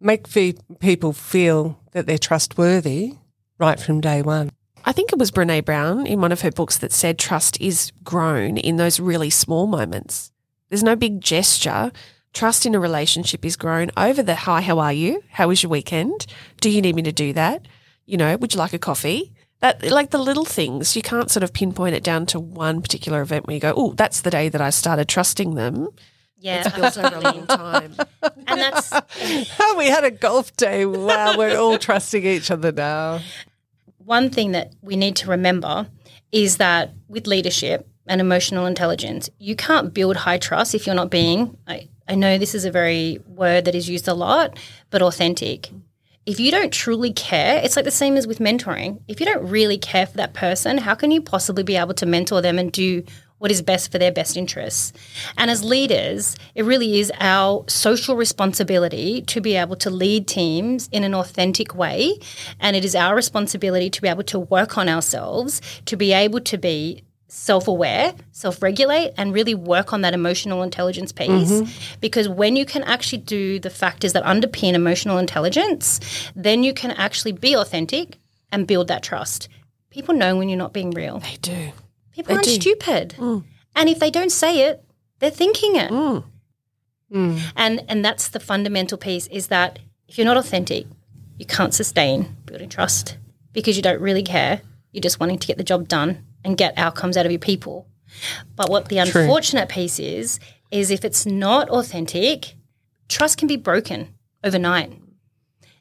make 0.00 0.28
fe- 0.28 0.54
people 0.78 1.12
feel 1.12 1.80
that 1.90 2.06
they're 2.06 2.18
trustworthy 2.18 3.14
right 3.58 3.80
from 3.80 4.00
day 4.00 4.22
one. 4.22 4.50
I 4.84 4.92
think 4.92 5.12
it 5.12 5.18
was 5.18 5.32
Brene 5.32 5.64
Brown 5.64 6.06
in 6.06 6.20
one 6.20 6.30
of 6.30 6.42
her 6.42 6.52
books 6.52 6.78
that 6.78 6.92
said 6.92 7.18
trust 7.18 7.60
is 7.60 7.90
grown 8.04 8.58
in 8.58 8.76
those 8.76 9.00
really 9.00 9.30
small 9.30 9.66
moments. 9.66 10.30
There's 10.68 10.84
no 10.84 10.94
big 10.94 11.20
gesture. 11.20 11.90
Trust 12.34 12.66
in 12.66 12.74
a 12.74 12.80
relationship 12.80 13.44
is 13.44 13.54
grown 13.56 13.90
over 13.96 14.20
the 14.22 14.34
hi, 14.34 14.60
how 14.60 14.80
are 14.80 14.92
you? 14.92 15.22
How 15.30 15.48
was 15.48 15.62
your 15.62 15.70
weekend? 15.70 16.26
Do 16.60 16.68
you 16.68 16.82
need 16.82 16.96
me 16.96 17.02
to 17.02 17.12
do 17.12 17.32
that? 17.32 17.66
You 18.06 18.16
know, 18.16 18.36
would 18.36 18.52
you 18.52 18.58
like 18.58 18.72
a 18.72 18.78
coffee? 18.78 19.32
That 19.60 19.82
like 19.88 20.10
the 20.10 20.18
little 20.18 20.44
things. 20.44 20.96
You 20.96 21.02
can't 21.02 21.30
sort 21.30 21.44
of 21.44 21.52
pinpoint 21.52 21.94
it 21.94 22.02
down 22.02 22.26
to 22.26 22.40
one 22.40 22.82
particular 22.82 23.22
event 23.22 23.46
where 23.46 23.54
you 23.54 23.60
go, 23.60 23.72
oh, 23.76 23.92
that's 23.92 24.20
the 24.22 24.30
day 24.30 24.48
that 24.48 24.60
I 24.60 24.70
started 24.70 25.08
trusting 25.08 25.54
them. 25.54 25.88
Yeah, 26.36 26.64
it's 26.66 26.74
Built 26.76 26.98
over 26.98 27.16
a 27.16 27.20
long 27.20 27.46
time. 27.46 27.94
and 28.48 28.60
that's 28.60 28.92
Oh, 29.60 29.74
we 29.78 29.86
had 29.86 30.02
a 30.04 30.10
golf 30.10 30.54
day. 30.56 30.84
Wow, 30.86 31.38
we're 31.38 31.56
all 31.56 31.78
trusting 31.78 32.26
each 32.26 32.50
other 32.50 32.72
now. 32.72 33.20
one 33.98 34.28
thing 34.28 34.50
that 34.52 34.74
we 34.82 34.96
need 34.96 35.14
to 35.16 35.30
remember 35.30 35.86
is 36.32 36.56
that 36.56 36.92
with 37.08 37.28
leadership 37.28 37.88
and 38.08 38.20
emotional 38.20 38.66
intelligence, 38.66 39.30
you 39.38 39.54
can't 39.54 39.94
build 39.94 40.16
high 40.16 40.36
trust 40.38 40.74
if 40.74 40.84
you're 40.84 40.96
not 40.96 41.10
being, 41.10 41.56
I, 41.66 41.88
I 42.06 42.14
know 42.14 42.36
this 42.36 42.54
is 42.54 42.64
a 42.64 42.70
very 42.70 43.18
word 43.26 43.64
that 43.64 43.74
is 43.74 43.88
used 43.88 44.08
a 44.08 44.14
lot, 44.14 44.58
but 44.90 45.02
authentic. 45.02 45.70
If 46.26 46.40
you 46.40 46.50
don't 46.50 46.72
truly 46.72 47.12
care, 47.12 47.60
it's 47.62 47.76
like 47.76 47.84
the 47.84 47.90
same 47.90 48.16
as 48.16 48.26
with 48.26 48.38
mentoring. 48.38 49.00
If 49.08 49.20
you 49.20 49.26
don't 49.26 49.48
really 49.48 49.78
care 49.78 50.06
for 50.06 50.16
that 50.16 50.34
person, 50.34 50.78
how 50.78 50.94
can 50.94 51.10
you 51.10 51.20
possibly 51.20 51.62
be 51.62 51.76
able 51.76 51.94
to 51.94 52.06
mentor 52.06 52.40
them 52.40 52.58
and 52.58 52.72
do 52.72 53.04
what 53.38 53.50
is 53.50 53.60
best 53.60 53.92
for 53.92 53.98
their 53.98 54.12
best 54.12 54.36
interests? 54.36 54.92
And 55.36 55.50
as 55.50 55.62
leaders, 55.62 56.36
it 56.54 56.64
really 56.64 56.98
is 56.98 57.12
our 57.20 57.64
social 57.68 58.16
responsibility 58.16 59.20
to 59.22 59.40
be 59.42 59.54
able 59.56 59.76
to 59.76 59.90
lead 59.90 60.26
teams 60.26 60.88
in 60.92 61.04
an 61.04 61.14
authentic 61.14 61.74
way. 61.74 62.18
And 62.58 62.74
it 62.74 62.86
is 62.86 62.94
our 62.94 63.14
responsibility 63.14 63.90
to 63.90 64.00
be 64.00 64.08
able 64.08 64.24
to 64.24 64.38
work 64.38 64.78
on 64.78 64.88
ourselves, 64.88 65.60
to 65.84 65.96
be 65.96 66.12
able 66.12 66.40
to 66.40 66.56
be 66.56 67.02
self 67.28 67.68
aware, 67.68 68.14
self 68.32 68.62
regulate, 68.62 69.12
and 69.16 69.32
really 69.32 69.54
work 69.54 69.92
on 69.92 70.02
that 70.02 70.14
emotional 70.14 70.62
intelligence 70.62 71.12
piece. 71.12 71.28
Mm-hmm. 71.28 71.98
Because 72.00 72.28
when 72.28 72.56
you 72.56 72.64
can 72.64 72.82
actually 72.84 73.18
do 73.18 73.58
the 73.58 73.70
factors 73.70 74.12
that 74.12 74.24
underpin 74.24 74.74
emotional 74.74 75.18
intelligence, 75.18 76.00
then 76.36 76.62
you 76.62 76.72
can 76.72 76.90
actually 76.92 77.32
be 77.32 77.54
authentic 77.56 78.18
and 78.52 78.66
build 78.66 78.88
that 78.88 79.02
trust. 79.02 79.48
People 79.90 80.14
know 80.14 80.36
when 80.36 80.48
you're 80.48 80.58
not 80.58 80.72
being 80.72 80.90
real. 80.90 81.18
They 81.20 81.36
do. 81.40 81.72
People 82.12 82.30
They 82.30 82.34
aren't 82.34 82.44
do. 82.44 82.54
stupid. 82.54 83.14
Mm. 83.18 83.44
And 83.76 83.88
if 83.88 83.98
they 83.98 84.10
don't 84.10 84.30
say 84.30 84.68
it, 84.68 84.84
they're 85.18 85.30
thinking 85.30 85.76
it. 85.76 85.90
Mm. 85.90 86.24
Mm. 87.12 87.40
And 87.56 87.84
and 87.88 88.04
that's 88.04 88.28
the 88.28 88.40
fundamental 88.40 88.98
piece 88.98 89.26
is 89.28 89.48
that 89.48 89.78
if 90.08 90.18
you're 90.18 90.24
not 90.24 90.36
authentic, 90.36 90.86
you 91.38 91.46
can't 91.46 91.74
sustain 91.74 92.36
building 92.46 92.68
trust 92.68 93.18
because 93.52 93.76
you 93.76 93.82
don't 93.82 94.00
really 94.00 94.22
care. 94.22 94.62
You're 94.92 95.00
just 95.02 95.18
wanting 95.18 95.38
to 95.38 95.46
get 95.46 95.58
the 95.58 95.64
job 95.64 95.88
done 95.88 96.24
and 96.44 96.56
get 96.56 96.76
outcomes 96.76 97.16
out 97.16 97.26
of 97.26 97.32
your 97.32 97.38
people. 97.38 97.86
But 98.56 98.70
what 98.70 98.88
the 98.88 99.04
True. 99.04 99.22
unfortunate 99.22 99.68
piece 99.68 99.98
is 99.98 100.38
is 100.70 100.90
if 100.90 101.04
it's 101.04 101.26
not 101.26 101.68
authentic, 101.68 102.54
trust 103.08 103.38
can 103.38 103.48
be 103.48 103.56
broken 103.56 104.08
overnight. 104.42 104.92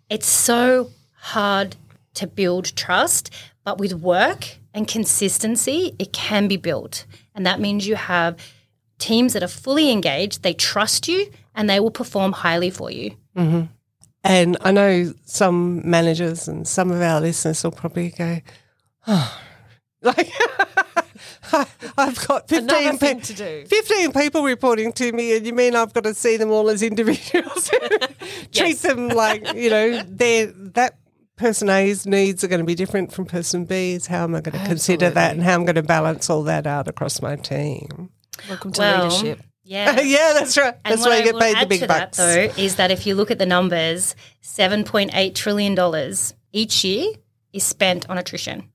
It's 0.09 0.27
so 0.27 0.91
hard 1.15 1.75
to 2.15 2.27
build 2.27 2.75
trust, 2.75 3.31
but 3.63 3.79
with 3.79 3.93
work 3.93 4.57
and 4.73 4.87
consistency, 4.87 5.95
it 5.99 6.13
can 6.13 6.47
be 6.47 6.57
built. 6.57 7.05
And 7.35 7.45
that 7.45 7.59
means 7.59 7.87
you 7.87 7.95
have 7.95 8.37
teams 8.99 9.33
that 9.33 9.43
are 9.43 9.47
fully 9.47 9.91
engaged, 9.91 10.43
they 10.43 10.53
trust 10.53 11.07
you, 11.07 11.31
and 11.55 11.69
they 11.69 11.79
will 11.79 11.91
perform 11.91 12.31
highly 12.31 12.69
for 12.69 12.91
you. 12.91 13.15
Mm-hmm. 13.35 13.63
And 14.23 14.57
I 14.61 14.71
know 14.71 15.13
some 15.25 15.81
managers 15.89 16.47
and 16.47 16.67
some 16.67 16.91
of 16.91 17.01
our 17.01 17.19
listeners 17.19 17.63
will 17.63 17.71
probably 17.71 18.09
go, 18.09 18.39
oh, 19.07 19.41
like, 20.03 20.31
I've 21.97 22.27
got 22.27 22.47
15, 22.49 22.97
pe- 22.99 23.19
to 23.19 23.33
do. 23.33 23.65
15 23.67 24.11
people 24.13 24.43
reporting 24.43 24.91
to 24.93 25.11
me, 25.11 25.35
and 25.37 25.45
you 25.45 25.53
mean 25.53 25.75
I've 25.75 25.93
got 25.93 26.03
to 26.05 26.13
see 26.13 26.37
them 26.37 26.51
all 26.51 26.69
as 26.69 26.81
individuals? 26.83 27.69
Treat 28.51 28.77
them 28.79 29.09
like, 29.09 29.53
you 29.53 29.69
know, 29.69 30.03
they're, 30.07 30.47
that 30.47 30.97
person 31.35 31.69
A's 31.69 32.05
needs 32.05 32.43
are 32.43 32.47
going 32.47 32.61
to 32.61 32.65
be 32.65 32.75
different 32.75 33.11
from 33.11 33.25
person 33.25 33.65
B's. 33.65 34.07
How 34.07 34.23
am 34.23 34.35
I 34.35 34.41
going 34.41 34.59
to 34.59 34.65
consider 34.65 35.09
that, 35.09 35.33
and 35.33 35.43
how 35.43 35.53
I'm 35.53 35.65
going 35.65 35.75
to 35.75 35.83
balance 35.83 36.29
all 36.29 36.43
that 36.43 36.67
out 36.67 36.87
across 36.87 37.21
my 37.21 37.35
team? 37.35 38.09
Welcome 38.49 38.71
to 38.73 38.79
Well, 38.79 39.03
leadership. 39.05 39.41
Yeah. 39.63 39.99
yeah, 40.01 40.33
that's 40.33 40.57
right. 40.57 40.73
And 40.83 40.93
That's 40.93 41.01
what 41.01 41.11
why 41.11 41.15
you 41.17 41.21
I 41.21 41.25
get 41.25 41.33
will 41.35 41.41
paid 41.41 41.55
the 41.55 41.59
add 41.59 41.69
big 41.69 41.79
to 41.81 41.87
bucks. 41.87 42.17
That, 42.17 42.55
though, 42.55 42.61
is 42.61 42.75
that 42.75 42.91
if 42.91 43.07
you 43.07 43.15
look 43.15 43.31
at 43.31 43.39
the 43.39 43.45
numbers, 43.45 44.15
$7.8 44.43 45.35
trillion 45.35 46.13
each 46.51 46.83
year 46.83 47.13
is 47.53 47.63
spent 47.63 48.09
on 48.09 48.17
attrition. 48.17 48.69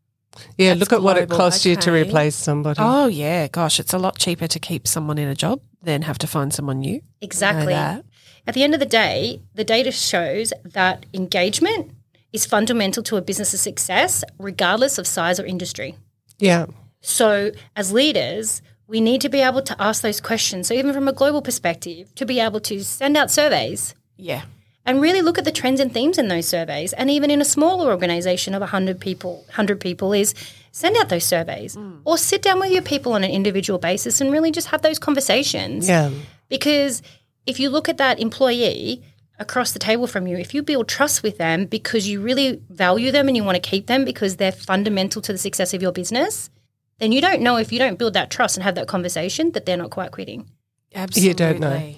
Yeah, 0.57 0.70
That's 0.70 0.81
look 0.81 0.92
at 0.92 1.03
what 1.03 1.16
it 1.16 1.29
global, 1.29 1.44
costs 1.44 1.66
you 1.66 1.77
to 1.77 1.92
replace 1.92 2.35
somebody. 2.35 2.81
Oh 2.83 3.07
yeah, 3.07 3.48
gosh, 3.48 3.81
it's 3.81 3.92
a 3.92 3.98
lot 3.98 4.18
cheaper 4.18 4.46
to 4.46 4.59
keep 4.59 4.87
someone 4.87 5.18
in 5.18 5.29
a 5.29 5.35
job 5.35 5.61
than 5.83 6.03
have 6.03 6.18
to 6.18 6.27
find 6.27 6.53
someone 6.53 6.81
new. 6.81 7.01
Exactly. 7.20 7.74
At 7.74 8.55
the 8.55 8.62
end 8.62 8.74
of 8.74 8.81
the 8.81 8.87
day, 8.87 9.42
the 9.55 9.64
data 9.64 9.92
shows 9.92 10.53
that 10.64 11.05
engagement 11.12 11.92
is 12.33 12.46
fundamental 12.46 13.03
to 13.05 13.16
a 13.16 13.22
business's 13.22 13.61
success, 13.61 14.24
regardless 14.38 14.98
of 14.98 15.07
size 15.07 15.38
or 15.38 15.44
industry. 15.44 15.96
Yeah. 16.38 16.66
So, 17.01 17.53
as 17.77 17.92
leaders, 17.92 18.62
we 18.87 19.01
need 19.01 19.20
to 19.20 19.29
be 19.29 19.40
able 19.40 19.62
to 19.62 19.77
ask 19.81 20.03
those 20.03 20.20
questions. 20.20 20.68
So, 20.68 20.74
even 20.74 20.92
from 20.92 21.09
a 21.09 21.12
global 21.12 21.42
perspective, 21.42 22.14
to 22.16 22.27
be 22.27 22.40
able 22.40 22.61
to 22.61 22.83
send 22.83 23.16
out 23.16 23.31
surveys 23.31 23.94
Yeah. 24.16 24.42
And 24.88 25.03
really 25.03 25.20
look 25.20 25.37
at 25.37 25.44
the 25.44 25.53
trends 25.53 25.81
and 25.81 25.92
themes 25.92 26.16
in 26.16 26.29
those 26.29 26.48
surveys. 26.48 26.94
And 26.94 27.11
even 27.11 27.31
in 27.31 27.42
a 27.42 27.44
smaller 27.44 27.90
organization 27.90 28.55
of 28.55 28.62
100 28.62 28.98
people, 28.98 29.42
100 29.48 29.81
people 29.81 30.14
is 30.14 30.35
send 30.72 30.96
out 30.96 31.11
those 31.11 31.24
surveys 31.24 31.77
mm. 31.77 32.01
or 32.07 32.16
sit 32.16 32.40
down 32.40 32.59
with 32.59 32.72
your 32.72 32.81
people 32.81 33.12
on 33.12 33.22
an 33.22 33.31
individual 33.31 33.79
basis 33.79 34.22
and 34.22 34.33
really 34.33 34.51
just 34.51 34.68
have 34.68 34.81
those 34.81 34.98
conversations. 34.98 35.87
Yeah. 35.87 36.11
Because 36.48 37.03
if 37.44 37.61
you 37.61 37.68
look 37.68 37.90
at 37.90 37.98
that 37.98 38.18
employee 38.18 39.05
across 39.38 39.72
the 39.72 39.79
table 39.79 40.07
from 40.07 40.27
you, 40.27 40.38
if 40.38 40.55
you 40.55 40.62
build 40.62 40.88
trust 40.88 41.22
with 41.22 41.37
them 41.37 41.66
because 41.66 42.09
you 42.09 42.22
really 42.22 42.62
value 42.70 43.12
them 43.12 43.29
and 43.29 43.37
you 43.37 43.44
want 43.44 43.62
to 43.62 43.70
keep 43.70 43.88
them 43.88 44.07
because 44.07 44.37
they're 44.37 44.53
fundamental 44.53 45.20
to 45.20 45.33
the 45.33 45.38
success 45.38 45.74
of 45.74 45.83
your 45.83 45.92
business, 45.92 46.48
then 46.96 47.12
you 47.12 47.20
don't 47.20 47.42
know 47.42 47.59
if 47.59 47.72
you 47.72 47.79
don't 47.79 47.98
build 47.98 48.14
that 48.14 48.31
trust 48.31 48.57
and 48.57 48.64
have 48.64 48.77
that 48.77 48.88
conversation 48.88 49.53
that 49.53 49.66
they're 49.66 49.77
not 49.77 49.90
quite 49.90 50.12
quitting. 50.12 50.48
Absolutely. 50.94 51.29
You 51.29 51.35
don't 51.35 51.61
know. 51.61 51.94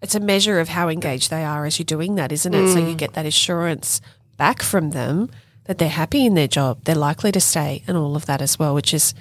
It's 0.00 0.14
a 0.14 0.20
measure 0.20 0.60
of 0.60 0.68
how 0.68 0.88
engaged 0.88 1.30
they 1.30 1.44
are 1.44 1.66
as 1.66 1.78
you're 1.78 1.84
doing 1.84 2.14
that, 2.16 2.30
isn't 2.32 2.54
it? 2.54 2.72
So 2.72 2.78
you 2.78 2.94
get 2.94 3.14
that 3.14 3.26
assurance 3.26 4.00
back 4.36 4.62
from 4.62 4.90
them 4.90 5.30
that 5.64 5.78
they're 5.78 5.88
happy 5.88 6.24
in 6.24 6.34
their 6.34 6.48
job, 6.48 6.84
they're 6.84 6.94
likely 6.94 7.30
to 7.32 7.40
stay, 7.40 7.82
and 7.86 7.96
all 7.96 8.16
of 8.16 8.26
that 8.26 8.40
as 8.40 8.58
well, 8.58 8.74
which 8.74 8.94
is 8.94 9.12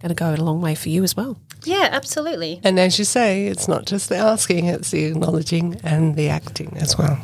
going 0.00 0.10
to 0.10 0.14
go 0.14 0.32
a 0.32 0.36
long 0.36 0.60
way 0.60 0.74
for 0.74 0.88
you 0.88 1.02
as 1.02 1.16
well. 1.16 1.38
Yeah, 1.64 1.88
absolutely. 1.90 2.60
And 2.62 2.78
as 2.78 2.98
you 2.98 3.04
say, 3.04 3.46
it's 3.46 3.66
not 3.66 3.86
just 3.86 4.08
the 4.08 4.16
asking, 4.16 4.66
it's 4.66 4.90
the 4.90 5.04
acknowledging 5.06 5.80
and 5.82 6.14
the 6.14 6.28
acting 6.28 6.76
as 6.76 6.96
well. 6.96 7.18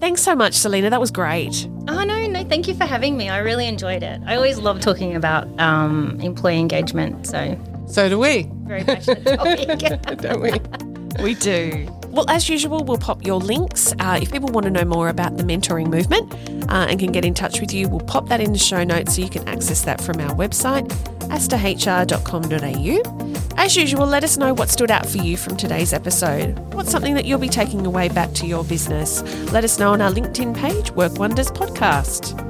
Thanks 0.00 0.22
so 0.22 0.34
much, 0.34 0.54
Sallina. 0.54 0.90
That 0.90 1.00
was 1.00 1.10
great. 1.10 1.68
Oh, 1.86 2.02
no, 2.04 2.26
no, 2.26 2.44
thank 2.44 2.66
you 2.66 2.74
for 2.74 2.84
having 2.84 3.16
me. 3.16 3.28
I 3.28 3.38
really 3.38 3.66
enjoyed 3.66 4.02
it. 4.02 4.20
I 4.26 4.36
always 4.36 4.58
love 4.58 4.80
talking 4.80 5.14
about 5.14 5.46
um, 5.60 6.18
employee 6.20 6.58
engagement. 6.58 7.26
So, 7.26 7.58
So 7.86 8.08
do 8.08 8.18
we, 8.18 8.48
very 8.64 8.84
passionate 8.84 9.24
topic. 9.26 10.18
don't 10.18 10.40
we? 10.40 11.22
We 11.22 11.34
do. 11.34 11.88
Well, 12.10 12.28
as 12.28 12.48
usual, 12.48 12.84
we'll 12.84 12.98
pop 12.98 13.24
your 13.24 13.38
links. 13.38 13.94
Uh, 13.98 14.18
if 14.20 14.32
people 14.32 14.48
want 14.48 14.64
to 14.64 14.70
know 14.70 14.84
more 14.84 15.08
about 15.08 15.36
the 15.36 15.42
mentoring 15.42 15.88
movement 15.88 16.32
uh, 16.70 16.86
and 16.88 16.98
can 16.98 17.12
get 17.12 17.24
in 17.24 17.34
touch 17.34 17.60
with 17.60 17.72
you, 17.72 17.88
we'll 17.88 18.00
pop 18.00 18.28
that 18.28 18.40
in 18.40 18.52
the 18.52 18.58
show 18.58 18.82
notes 18.82 19.16
so 19.16 19.22
you 19.22 19.28
can 19.28 19.46
access 19.48 19.82
that 19.82 20.00
from 20.00 20.20
our 20.20 20.34
website, 20.34 20.88
asterhr.com.au. 21.28 23.54
As 23.56 23.76
usual, 23.76 24.06
let 24.06 24.24
us 24.24 24.36
know 24.36 24.54
what 24.54 24.70
stood 24.70 24.90
out 24.90 25.06
for 25.06 25.18
you 25.18 25.36
from 25.36 25.56
today's 25.56 25.92
episode. 25.92 26.58
What's 26.72 26.90
something 26.90 27.14
that 27.14 27.24
you'll 27.24 27.38
be 27.38 27.48
taking 27.48 27.86
away 27.86 28.08
back 28.08 28.32
to 28.34 28.46
your 28.46 28.64
business? 28.64 29.22
Let 29.52 29.64
us 29.64 29.78
know 29.78 29.92
on 29.92 30.00
our 30.00 30.10
LinkedIn 30.10 30.56
page, 30.56 30.90
Work 30.92 31.18
Wonders 31.18 31.50
Podcast. 31.50 32.47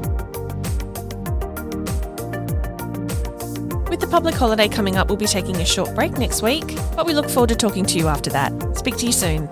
With 3.89 4.01
the 4.01 4.07
public 4.07 4.35
holiday 4.35 4.69
coming 4.69 4.97
up, 4.97 5.09
we'll 5.09 5.17
be 5.17 5.27
taking 5.27 5.57
a 5.57 5.65
short 5.65 5.95
break 5.95 6.19
next 6.19 6.43
week, 6.43 6.77
but 6.95 7.07
we 7.07 7.15
look 7.15 7.31
forward 7.31 7.49
to 7.49 7.57
talking 7.57 7.87
to 7.87 7.99
you 7.99 8.09
after 8.09 8.29
that. 8.31 8.53
Speak 8.77 8.99
to 8.99 9.07
you 9.07 9.13
soon. 9.13 9.49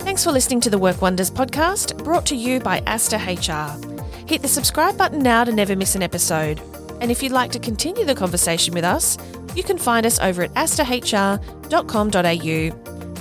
Thanks 0.00 0.24
for 0.24 0.32
listening 0.32 0.62
to 0.62 0.70
the 0.70 0.78
Work 0.78 1.02
Wonders 1.02 1.30
podcast, 1.30 2.02
brought 2.02 2.24
to 2.26 2.34
you 2.34 2.58
by 2.58 2.82
Aster 2.86 3.18
HR. 3.18 3.68
Hit 4.26 4.40
the 4.40 4.48
subscribe 4.48 4.96
button 4.96 5.18
now 5.18 5.44
to 5.44 5.52
never 5.52 5.76
miss 5.76 5.94
an 5.94 6.02
episode. 6.02 6.62
And 7.02 7.10
if 7.10 7.22
you'd 7.22 7.32
like 7.32 7.52
to 7.52 7.58
continue 7.58 8.06
the 8.06 8.14
conversation 8.14 8.72
with 8.72 8.84
us, 8.84 9.18
you 9.54 9.62
can 9.62 9.76
find 9.76 10.06
us 10.06 10.18
over 10.18 10.44
at 10.44 10.54
asterhr.com.au. 10.54 12.95